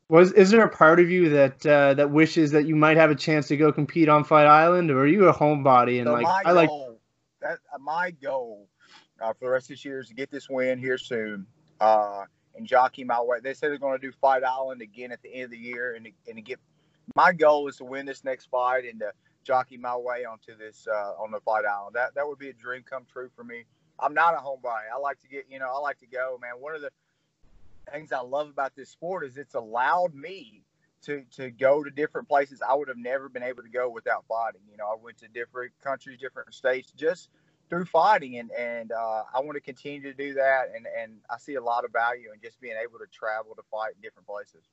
Was 0.08 0.32
is 0.32 0.50
there 0.50 0.64
a 0.64 0.70
part 0.70 1.00
of 1.00 1.10
you 1.10 1.28
that 1.30 1.66
uh, 1.66 1.94
that 1.94 2.10
wishes 2.10 2.50
that 2.52 2.66
you 2.66 2.76
might 2.76 2.96
have 2.96 3.10
a 3.10 3.14
chance 3.14 3.48
to 3.48 3.56
go 3.56 3.72
compete 3.72 4.08
on 4.08 4.24
Fight 4.24 4.46
Island, 4.46 4.90
or 4.90 5.00
are 5.00 5.06
you 5.06 5.28
a 5.28 5.34
homebody 5.34 5.98
and 5.98 6.06
so 6.06 6.12
like 6.12 6.26
I 6.46 6.52
like 6.52 6.70
that 7.40 7.58
uh, 7.72 7.78
my 7.78 8.10
goal 8.10 8.68
uh, 9.20 9.32
for 9.34 9.46
the 9.46 9.50
rest 9.50 9.66
of 9.66 9.70
this 9.70 9.84
year 9.84 10.00
is 10.00 10.08
to 10.08 10.14
get 10.14 10.30
this 10.30 10.48
win 10.48 10.78
here 10.78 10.98
soon 10.98 11.46
uh, 11.80 12.24
and 12.56 12.66
jockey 12.66 13.04
my 13.04 13.20
way. 13.20 13.38
They 13.42 13.52
said 13.52 13.70
they're 13.70 13.78
going 13.78 13.98
to 14.00 14.06
do 14.06 14.12
Fight 14.20 14.44
Island 14.44 14.80
again 14.80 15.12
at 15.12 15.22
the 15.22 15.32
end 15.32 15.44
of 15.44 15.50
the 15.50 15.58
year, 15.58 15.94
and 15.94 16.06
to, 16.06 16.10
and 16.26 16.36
to 16.36 16.42
get 16.42 16.58
my 17.14 17.32
goal 17.32 17.68
is 17.68 17.76
to 17.76 17.84
win 17.84 18.06
this 18.06 18.24
next 18.24 18.46
fight 18.50 18.84
and 18.84 19.00
to 19.00 19.12
jockey 19.44 19.76
my 19.76 19.96
way 19.96 20.24
onto 20.24 20.56
this 20.56 20.86
uh, 20.86 21.12
on 21.22 21.30
the 21.30 21.40
Fight 21.40 21.64
Island. 21.64 21.96
That 21.96 22.14
that 22.14 22.26
would 22.26 22.38
be 22.38 22.50
a 22.50 22.54
dream 22.54 22.82
come 22.88 23.04
true 23.10 23.30
for 23.34 23.44
me. 23.44 23.64
I'm 23.98 24.14
not 24.14 24.34
a 24.34 24.38
homebody. 24.38 24.86
I 24.94 24.98
like 24.98 25.20
to 25.20 25.28
get 25.28 25.46
you 25.50 25.58
know 25.58 25.70
I 25.74 25.78
like 25.78 25.98
to 25.98 26.06
go, 26.06 26.38
man. 26.40 26.52
One 26.58 26.74
of 26.74 26.80
the 26.80 26.90
things 27.92 28.12
I 28.12 28.20
love 28.20 28.48
about 28.48 28.76
this 28.76 28.90
sport 28.90 29.24
is 29.24 29.36
it's 29.36 29.54
allowed 29.54 30.14
me 30.14 30.64
to 31.02 31.24
to 31.36 31.50
go 31.50 31.82
to 31.82 31.90
different 31.90 32.28
places 32.28 32.60
I 32.66 32.74
would 32.74 32.88
have 32.88 32.98
never 32.98 33.28
been 33.28 33.42
able 33.42 33.62
to 33.62 33.68
go 33.68 33.88
without 33.88 34.24
fighting. 34.28 34.60
You 34.70 34.76
know, 34.76 34.86
I 34.86 34.96
went 35.02 35.18
to 35.18 35.28
different 35.28 35.72
countries, 35.82 36.18
different 36.18 36.54
states, 36.54 36.92
just 36.96 37.28
through 37.70 37.84
fighting, 37.84 38.38
and 38.38 38.50
and 38.52 38.92
uh, 38.92 39.22
I 39.34 39.40
want 39.40 39.54
to 39.54 39.60
continue 39.60 40.02
to 40.02 40.14
do 40.14 40.34
that. 40.34 40.66
And 40.74 40.86
and 41.00 41.18
I 41.30 41.38
see 41.38 41.54
a 41.54 41.62
lot 41.62 41.84
of 41.84 41.92
value 41.92 42.30
in 42.34 42.40
just 42.40 42.60
being 42.60 42.76
able 42.82 42.98
to 42.98 43.06
travel 43.12 43.54
to 43.54 43.62
fight 43.70 43.94
in 43.94 44.00
different 44.02 44.26
places. 44.26 44.68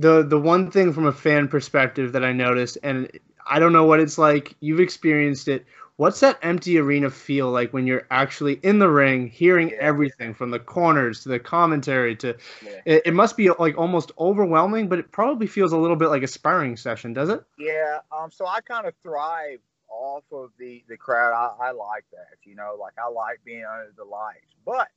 The 0.00 0.22
the 0.22 0.38
one 0.38 0.70
thing 0.70 0.92
from 0.92 1.06
a 1.06 1.12
fan 1.12 1.46
perspective 1.48 2.12
that 2.12 2.24
I 2.24 2.32
noticed, 2.32 2.78
and 2.82 3.10
I 3.46 3.58
don't 3.58 3.72
know 3.72 3.84
what 3.84 4.00
it's 4.00 4.16
like. 4.16 4.56
You've 4.60 4.80
experienced 4.80 5.46
it. 5.48 5.66
What's 5.96 6.20
that 6.20 6.38
empty 6.40 6.78
arena 6.78 7.10
feel 7.10 7.50
like 7.50 7.74
when 7.74 7.86
you're 7.86 8.06
actually 8.10 8.54
in 8.62 8.78
the 8.78 8.88
ring, 8.88 9.28
hearing 9.28 9.68
yeah. 9.68 9.76
everything 9.80 10.32
from 10.32 10.50
the 10.50 10.58
corners 10.58 11.24
to 11.24 11.28
the 11.28 11.38
commentary 11.38 12.16
to? 12.16 12.34
Yeah. 12.64 12.80
It, 12.86 13.02
it, 13.04 13.12
must 13.12 13.36
be 13.36 13.50
like 13.50 13.76
almost 13.76 14.10
overwhelming, 14.18 14.88
but 14.88 14.98
it 14.98 15.12
probably 15.12 15.46
feels 15.46 15.72
a 15.72 15.76
little 15.76 15.96
bit 15.96 16.08
like 16.08 16.22
a 16.22 16.26
sparring 16.26 16.78
session, 16.78 17.12
does 17.12 17.28
it? 17.28 17.44
Yeah. 17.58 17.98
Um. 18.10 18.30
So 18.30 18.46
I 18.46 18.62
kind 18.62 18.86
of 18.86 18.94
thrive 19.02 19.58
off 19.90 20.24
of 20.32 20.52
the 20.58 20.82
the 20.88 20.96
crowd. 20.96 21.34
I, 21.34 21.66
I 21.68 21.70
like 21.72 22.06
that. 22.12 22.38
You 22.44 22.54
know, 22.54 22.78
like 22.80 22.94
I 22.96 23.10
like 23.10 23.40
being 23.44 23.66
under 23.70 23.92
the 23.94 24.04
lights, 24.04 24.54
but. 24.64 24.88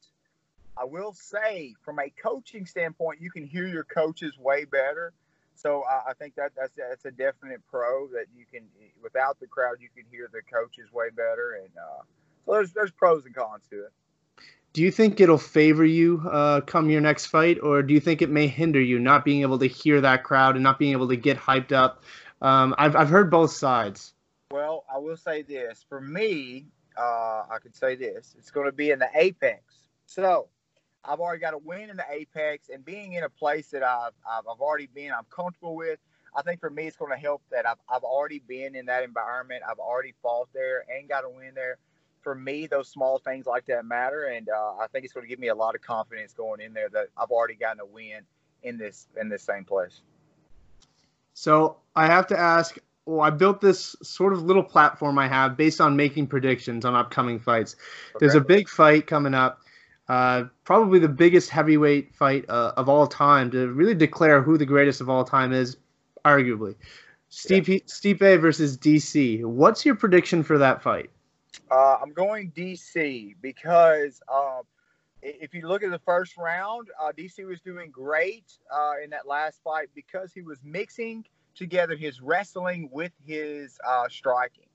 I 0.77 0.85
will 0.85 1.13
say, 1.13 1.75
from 1.83 1.99
a 1.99 2.09
coaching 2.09 2.65
standpoint, 2.65 3.21
you 3.21 3.29
can 3.29 3.45
hear 3.45 3.67
your 3.67 3.83
coaches 3.83 4.37
way 4.37 4.65
better 4.65 5.13
so 5.55 5.83
I, 5.89 6.11
I, 6.11 6.13
think 6.13 6.35
that 6.35 6.51
that's 6.57 6.73
that's 6.75 7.05
a 7.05 7.11
definite 7.11 7.61
pro 7.69 8.07
that 8.07 8.25
you 8.35 8.45
can 8.51 8.63
without 9.01 9.39
the 9.39 9.47
crowd 9.47 9.77
you 9.79 9.89
can 9.95 10.03
hear 10.11 10.29
the 10.31 10.41
coaches 10.41 10.91
way 10.91 11.09
better 11.15 11.59
and 11.61 11.69
uh, 11.77 12.01
so 12.45 12.53
there's 12.53 12.73
there's 12.73 12.91
pros 12.91 13.25
and 13.25 13.35
cons 13.35 13.63
to 13.69 13.85
it. 13.85 13.91
Do 14.73 14.81
you 14.81 14.91
think 14.91 15.19
it'll 15.19 15.37
favor 15.37 15.85
you 15.85 16.23
uh, 16.29 16.61
come 16.61 16.89
your 16.89 17.01
next 17.01 17.27
fight, 17.27 17.59
or 17.61 17.83
do 17.83 17.93
you 17.93 17.99
think 17.99 18.23
it 18.23 18.29
may 18.31 18.47
hinder 18.47 18.81
you 18.81 18.97
not 18.97 19.23
being 19.23 19.41
able 19.41 19.59
to 19.59 19.67
hear 19.67 20.01
that 20.01 20.23
crowd 20.23 20.55
and 20.55 20.63
not 20.63 20.79
being 20.79 20.93
able 20.93 21.07
to 21.09 21.15
get 21.15 21.37
hyped 21.37 21.71
up? 21.71 22.03
Um, 22.41 22.73
I've 22.79 22.95
I've 22.95 23.09
heard 23.09 23.29
both 23.29 23.51
sides. 23.51 24.13
Well, 24.51 24.83
I 24.93 24.97
will 24.97 25.17
say 25.17 25.43
this: 25.43 25.85
for 25.87 26.01
me, 26.01 26.65
uh, 26.97 27.43
I 27.51 27.57
could 27.61 27.75
say 27.75 27.95
this: 27.95 28.35
it's 28.39 28.49
going 28.49 28.65
to 28.65 28.71
be 28.71 28.89
in 28.89 28.97
the 28.97 29.09
apex. 29.13 29.61
So 30.07 30.47
I've 31.05 31.19
already 31.19 31.41
got 31.41 31.53
a 31.53 31.57
win 31.57 31.89
in 31.89 31.97
the 31.97 32.05
Apex, 32.09 32.69
and 32.69 32.83
being 32.83 33.13
in 33.13 33.23
a 33.23 33.29
place 33.29 33.67
that 33.67 33.83
I've, 33.83 34.13
I've, 34.29 34.47
I've 34.49 34.61
already 34.61 34.87
been, 34.87 35.11
I'm 35.11 35.25
comfortable 35.29 35.75
with. 35.75 35.99
I 36.35 36.41
think 36.41 36.59
for 36.59 36.69
me, 36.69 36.87
it's 36.87 36.97
going 36.97 37.11
to 37.11 37.17
help 37.17 37.41
that 37.51 37.67
I've, 37.67 37.77
I've 37.89 38.03
already 38.03 38.39
been 38.39 38.75
in 38.75 38.87
that 38.87 39.03
environment. 39.03 39.63
I've 39.69 39.79
already 39.79 40.13
fought 40.23 40.49
there 40.53 40.83
and 40.89 41.07
got 41.07 41.25
a 41.25 41.29
win 41.29 41.51
there. 41.53 41.77
For 42.21 42.33
me, 42.33 42.67
those 42.67 42.87
small 42.87 43.19
things 43.19 43.45
like 43.45 43.65
that 43.65 43.85
matter, 43.85 44.25
and 44.25 44.47
uh, 44.47 44.77
I 44.79 44.87
think 44.91 45.03
it's 45.03 45.13
going 45.13 45.25
to 45.25 45.27
give 45.27 45.39
me 45.39 45.49
a 45.49 45.55
lot 45.55 45.75
of 45.75 45.81
confidence 45.81 46.31
going 46.31 46.61
in 46.61 46.73
there 46.73 46.87
that 46.89 47.07
I've 47.17 47.31
already 47.31 47.55
gotten 47.55 47.81
a 47.81 47.85
win 47.85 48.21
in 48.63 48.77
this 48.77 49.07
in 49.19 49.27
this 49.27 49.43
same 49.43 49.65
place. 49.65 49.99
So 51.33 51.77
I 51.95 52.05
have 52.05 52.27
to 52.27 52.39
ask. 52.39 52.77
Well, 53.05 53.19
I 53.19 53.31
built 53.31 53.59
this 53.59 53.97
sort 54.01 54.31
of 54.31 54.43
little 54.43 54.63
platform 54.63 55.19
I 55.19 55.27
have 55.27 55.57
based 55.57 55.81
on 55.81 55.97
making 55.97 56.27
predictions 56.27 56.85
on 56.85 56.95
upcoming 56.95 57.41
fights. 57.41 57.75
Okay. 58.15 58.19
There's 58.21 58.35
a 58.35 58.41
big 58.41 58.69
fight 58.69 59.05
coming 59.05 59.33
up 59.33 59.62
uh, 60.09 60.45
probably 60.63 60.99
the 60.99 61.07
biggest 61.07 61.49
heavyweight 61.49 62.13
fight 62.13 62.45
uh, 62.49 62.73
of 62.77 62.89
all 62.89 63.07
time 63.07 63.51
to 63.51 63.71
really 63.71 63.95
declare 63.95 64.41
who 64.41 64.57
the 64.57 64.65
greatest 64.65 65.01
of 65.01 65.09
all 65.09 65.23
time 65.23 65.53
is, 65.53 65.77
arguably. 66.25 66.75
Stipe, 67.31 67.67
yeah. 67.67 67.79
Stipe 67.87 68.41
versus 68.41 68.77
DC. 68.77 69.43
What's 69.43 69.85
your 69.85 69.95
prediction 69.95 70.43
for 70.43 70.57
that 70.57 70.83
fight? 70.83 71.09
Uh, 71.71 71.97
I'm 72.01 72.13
going 72.13 72.51
DC 72.51 73.35
because 73.41 74.21
um, 74.31 74.63
if 75.21 75.53
you 75.53 75.67
look 75.67 75.83
at 75.83 75.91
the 75.91 75.99
first 75.99 76.37
round, 76.37 76.89
uh, 77.01 77.11
DC 77.17 77.45
was 77.47 77.61
doing 77.61 77.89
great 77.89 78.45
uh, 78.71 78.93
in 79.03 79.09
that 79.11 79.27
last 79.27 79.61
fight 79.63 79.89
because 79.95 80.33
he 80.33 80.41
was 80.41 80.59
mixing 80.63 81.25
together 81.55 81.95
his 81.95 82.21
wrestling 82.21 82.89
with 82.91 83.11
his 83.25 83.79
uh, 83.87 84.07
striking. 84.09 84.65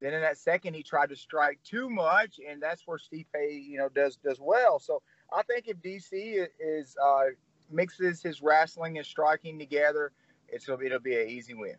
Then 0.00 0.14
in 0.14 0.22
that 0.22 0.38
second, 0.38 0.74
he 0.74 0.82
tried 0.82 1.10
to 1.10 1.16
strike 1.16 1.58
too 1.62 1.90
much, 1.90 2.40
and 2.48 2.62
that's 2.62 2.86
where 2.86 2.98
Stipe, 2.98 3.26
you 3.34 3.78
know, 3.78 3.88
does 3.88 4.16
does 4.16 4.38
well. 4.40 4.78
So 4.78 5.02
I 5.32 5.42
think 5.42 5.68
if 5.68 5.76
DC 5.78 6.46
is 6.58 6.96
uh, 7.02 7.24
mixes 7.70 8.22
his 8.22 8.42
wrestling 8.42 8.96
and 8.96 9.06
striking 9.06 9.58
together, 9.58 10.12
it's 10.48 10.68
it'll 10.68 11.00
be 11.00 11.20
an 11.20 11.28
easy 11.28 11.54
win. 11.54 11.76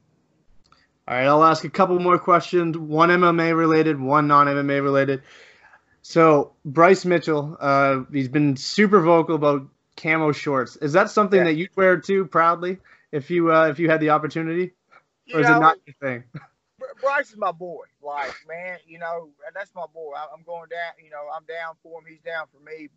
All 1.07 1.15
right, 1.15 1.25
I'll 1.25 1.43
ask 1.43 1.63
a 1.63 1.69
couple 1.69 1.97
more 1.99 2.19
questions. 2.19 2.77
One 2.77 3.09
MMA 3.09 3.57
related, 3.57 3.99
one 3.99 4.27
non 4.27 4.47
MMA 4.47 4.83
related. 4.83 5.23
So 6.03 6.53
Bryce 6.63 7.05
Mitchell, 7.05 7.57
uh, 7.59 8.01
he's 8.11 8.27
been 8.27 8.55
super 8.55 9.01
vocal 9.01 9.35
about 9.35 9.67
camo 9.97 10.31
shorts. 10.31 10.75
Is 10.77 10.93
that 10.93 11.09
something 11.09 11.39
yeah. 11.39 11.45
that 11.45 11.53
you'd 11.53 11.75
wear 11.75 11.97
too 11.97 12.25
proudly 12.25 12.77
if 13.11 13.31
you 13.31 13.51
uh, 13.51 13.67
if 13.67 13.79
you 13.79 13.89
had 13.89 13.99
the 13.99 14.11
opportunity, 14.11 14.73
you 15.25 15.37
or 15.37 15.41
is 15.41 15.47
know, 15.47 15.57
it 15.57 15.59
not 15.59 15.77
your 15.85 15.95
thing? 15.99 16.23
Bryce 17.01 17.31
is 17.31 17.37
my 17.37 17.51
boy. 17.51 17.85
Like 18.01 18.33
man, 18.47 18.77
you 18.87 18.99
know 18.99 19.29
that's 19.53 19.73
my 19.75 19.85
boy. 19.93 20.13
I'm 20.15 20.43
going 20.43 20.69
down. 20.69 21.03
You 21.03 21.09
know 21.09 21.27
I'm 21.35 21.45
down 21.45 21.75
for 21.83 21.99
him. 21.99 22.05
He's 22.07 22.21
down 22.21 22.45
for 22.53 22.63
me. 22.63 22.89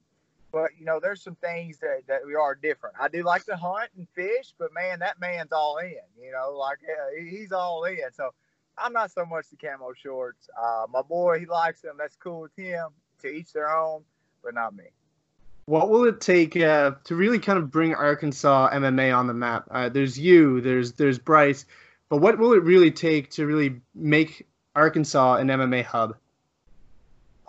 But 0.53 0.71
you 0.79 0.85
know 0.85 1.01
there's 1.01 1.23
some 1.23 1.35
things 1.37 1.79
that, 1.79 2.03
that 2.07 2.25
we 2.27 2.35
are 2.35 2.55
different. 2.55 2.95
I 3.01 3.09
do 3.09 3.25
like 3.25 3.45
to 3.47 3.57
hunt 3.57 3.91
and 3.97 4.07
fish, 4.15 4.55
but 4.59 4.73
man, 4.73 5.01
that 5.01 5.21
man's 5.21 5.53
all 5.53 5.79
in. 5.79 5.97
You 6.23 6.31
know, 6.31 6.53
like 6.57 6.79
yeah, 6.87 7.29
he's 7.29 7.51
all 7.51 7.85
in. 7.85 7.99
So 8.13 8.31
I'm 8.79 8.93
not 8.93 9.11
so 9.11 9.25
much 9.25 9.47
the 9.51 9.57
camo 9.57 9.93
shorts. 9.95 10.49
Uh, 10.61 10.87
my 10.91 11.03
boy, 11.03 11.41
he 11.41 11.47
likes 11.47 11.81
them. 11.81 11.97
That's 11.99 12.17
cool 12.17 12.43
with 12.43 12.57
him. 12.57 12.89
To 13.23 13.29
each 13.29 13.53
their 13.53 13.75
own, 13.75 14.05
but 14.43 14.55
not 14.55 14.77
me. 14.77 14.85
What 15.67 15.89
will 15.89 16.05
it 16.05 16.21
take 16.21 16.57
uh, 16.57 16.93
to 17.05 17.15
really 17.15 17.39
kind 17.39 17.59
of 17.59 17.71
bring 17.71 17.95
Arkansas 17.95 18.71
MMA 18.71 19.17
on 19.17 19.27
the 19.27 19.35
map? 19.35 19.67
Uh, 19.71 19.89
there's 19.89 20.19
you, 20.19 20.61
there's 20.61 20.93
there's 20.93 21.19
Bryce, 21.19 21.65
but 22.15 22.21
what 22.21 22.39
will 22.39 22.53
it 22.53 22.63
really 22.63 22.93
take 22.93 23.29
to 23.31 23.45
really 23.45 23.81
make 23.93 24.47
Arkansas 24.77 25.35
an 25.39 25.49
MMA 25.49 25.85
hub? 25.85 26.15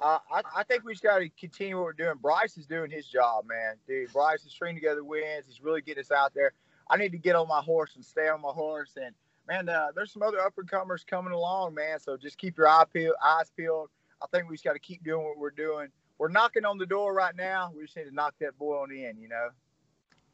Uh, 0.01 0.17
I, 0.31 0.41
I, 0.57 0.63
think 0.63 0.83
we 0.83 0.93
just 0.93 1.03
got 1.03 1.19
to 1.19 1.29
continue 1.39 1.75
what 1.75 1.83
we're 1.83 1.93
doing. 1.93 2.15
Bryce 2.19 2.57
is 2.57 2.65
doing 2.65 2.89
his 2.89 3.05
job, 3.05 3.45
man. 3.47 3.75
Dude, 3.87 4.11
Bryce 4.11 4.43
is 4.43 4.51
stringing 4.51 4.77
together 4.77 5.03
wins. 5.03 5.45
He's 5.45 5.61
really 5.61 5.83
getting 5.83 6.01
us 6.01 6.09
out 6.09 6.33
there. 6.33 6.53
I 6.89 6.97
need 6.97 7.11
to 7.11 7.19
get 7.19 7.35
on 7.35 7.47
my 7.47 7.61
horse 7.61 7.91
and 7.95 8.03
stay 8.03 8.27
on 8.27 8.41
my 8.41 8.49
horse. 8.49 8.97
And 8.99 9.13
man, 9.47 9.69
uh, 9.69 9.89
there's 9.93 10.11
some 10.11 10.23
other 10.23 10.39
up 10.39 10.53
and 10.57 10.67
comers 10.67 11.03
coming 11.03 11.31
along, 11.31 11.75
man. 11.75 11.99
So 11.99 12.17
just 12.17 12.39
keep 12.39 12.57
your 12.57 12.67
eye 12.67 12.85
peeled, 12.91 13.13
eyes 13.23 13.51
peeled. 13.55 13.91
I 14.19 14.25
think 14.35 14.49
we 14.49 14.55
just 14.55 14.63
got 14.63 14.73
to 14.73 14.79
keep 14.79 15.03
doing 15.03 15.23
what 15.23 15.37
we're 15.37 15.51
doing. 15.51 15.89
We're 16.17 16.29
knocking 16.29 16.65
on 16.65 16.79
the 16.79 16.87
door 16.87 17.13
right 17.13 17.35
now. 17.35 17.71
We 17.77 17.83
just 17.83 17.95
need 17.95 18.05
to 18.05 18.15
knock 18.15 18.33
that 18.39 18.57
boy 18.57 18.77
on 18.77 18.91
in, 18.91 19.19
you 19.19 19.29
know. 19.29 19.49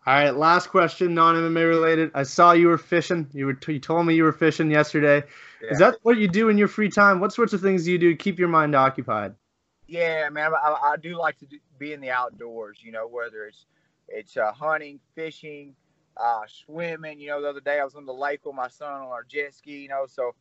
All 0.08 0.16
right, 0.16 0.36
last 0.36 0.70
question, 0.70 1.14
non 1.14 1.36
MMA 1.36 1.68
related. 1.68 2.12
I 2.16 2.24
saw 2.24 2.54
you 2.54 2.70
were 2.70 2.80
fishing. 2.80 3.30
You 3.34 3.46
were 3.46 3.58
you 3.68 3.80
told 3.80 4.08
me 4.08 4.16
you 4.16 4.24
were 4.24 4.32
fishing 4.32 4.72
yesterday. 4.72 5.24
Yeah. 5.62 5.70
Is 5.70 5.78
that 5.78 5.98
what 6.02 6.18
you 6.18 6.28
do 6.28 6.50
in 6.50 6.58
your 6.58 6.68
free 6.68 6.90
time? 6.90 7.20
What 7.20 7.34
sorts 7.34 7.54
of 7.54 7.62
things 7.62 7.86
do 7.86 7.92
you 7.92 8.00
do 8.00 8.10
to 8.10 8.16
keep 8.16 8.40
your 8.40 8.48
mind 8.48 8.76
occupied? 8.76 9.36
Yeah, 9.86 10.28
man, 10.30 10.54
I, 10.56 10.94
I 10.94 10.98
do 10.98 11.16
like 11.16 11.38
to 11.40 11.46
do, 11.46 11.60
be 11.78 11.94
in 11.94 12.02
the 12.02 12.10
outdoors. 12.10 12.80
You 12.82 12.92
know, 12.92 13.08
whether 13.08 13.46
it's 13.46 13.68
it's 14.08 14.38
uh, 14.38 14.52
hunting, 14.52 15.00
fishing, 15.14 15.76
uh, 16.18 16.42
swimming. 16.48 17.20
You 17.20 17.28
know, 17.28 17.42
the 17.44 17.50
other 17.50 17.62
day 17.62 17.80
I 17.80 17.84
was 17.84 17.94
on 17.94 18.08
the 18.08 18.14
lake 18.14 18.44
with 18.44 18.56
my 18.56 18.70
son 18.70 18.92
on 18.92 19.02
our 19.02 19.24
jet 19.24 19.54
ski. 19.54 19.82
You 19.84 19.90
know, 19.90 20.08
so 20.08 20.34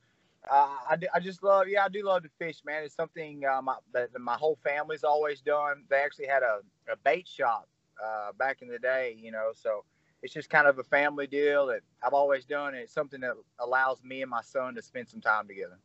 uh, 0.50 0.74
I, 0.88 0.96
I 1.14 1.20
just 1.20 1.42
love, 1.42 1.68
yeah, 1.68 1.84
I 1.84 1.90
do 1.90 2.02
love 2.02 2.22
to 2.22 2.30
fish, 2.38 2.62
man. 2.64 2.82
It's 2.82 2.94
something 2.94 3.42
uh, 3.44 3.60
my, 3.60 3.76
that 3.92 4.08
my 4.18 4.36
whole 4.36 4.56
family's 4.64 5.04
always 5.04 5.42
done. 5.42 5.84
They 5.90 5.96
actually 5.96 6.28
had 6.28 6.42
a, 6.42 6.60
a 6.90 6.96
bait 7.04 7.28
shop 7.28 7.68
uh, 8.04 8.32
back 8.32 8.62
in 8.62 8.68
the 8.68 8.78
day, 8.78 9.16
you 9.18 9.32
know, 9.32 9.50
so 9.54 9.84
it's 10.22 10.34
just 10.34 10.50
kind 10.50 10.66
of 10.66 10.78
a 10.78 10.84
family 10.84 11.26
deal 11.26 11.66
that 11.66 11.80
I've 12.02 12.12
always 12.12 12.44
done. 12.44 12.68
And 12.68 12.78
it's 12.78 12.92
something 12.92 13.20
that 13.20 13.34
allows 13.58 14.02
me 14.02 14.22
and 14.22 14.30
my 14.30 14.42
son 14.42 14.74
to 14.74 14.82
spend 14.82 15.08
some 15.08 15.20
time 15.20 15.46
together. 15.46 15.78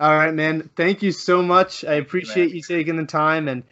All 0.00 0.14
right, 0.14 0.32
man. 0.32 0.70
Thank 0.76 1.02
you 1.02 1.12
so 1.12 1.42
much. 1.42 1.84
I 1.84 1.94
appreciate 1.94 2.50
you, 2.50 2.56
you, 2.56 2.62
taking 2.62 2.96
the 2.96 3.06
time. 3.06 3.48
And 3.48 3.64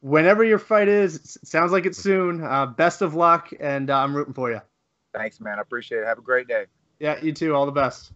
whenever 0.00 0.42
your 0.42 0.58
fight 0.58 0.88
is, 0.88 1.38
sounds 1.44 1.70
like 1.70 1.86
it's 1.86 1.98
soon. 1.98 2.42
Uh, 2.42 2.66
best 2.66 3.00
of 3.02 3.14
luck, 3.14 3.50
and 3.60 3.88
uh, 3.88 3.98
I'm 3.98 4.14
rooting 4.14 4.34
for 4.34 4.50
you. 4.50 4.60
Thanks, 5.14 5.40
man. 5.40 5.58
I 5.58 5.62
appreciate 5.62 6.00
it. 6.00 6.06
Have 6.06 6.18
a 6.18 6.22
great 6.22 6.48
day. 6.48 6.66
Yeah, 6.98 7.22
you 7.22 7.32
too. 7.32 7.54
All 7.54 7.66
the 7.66 7.72
best. 7.72 8.12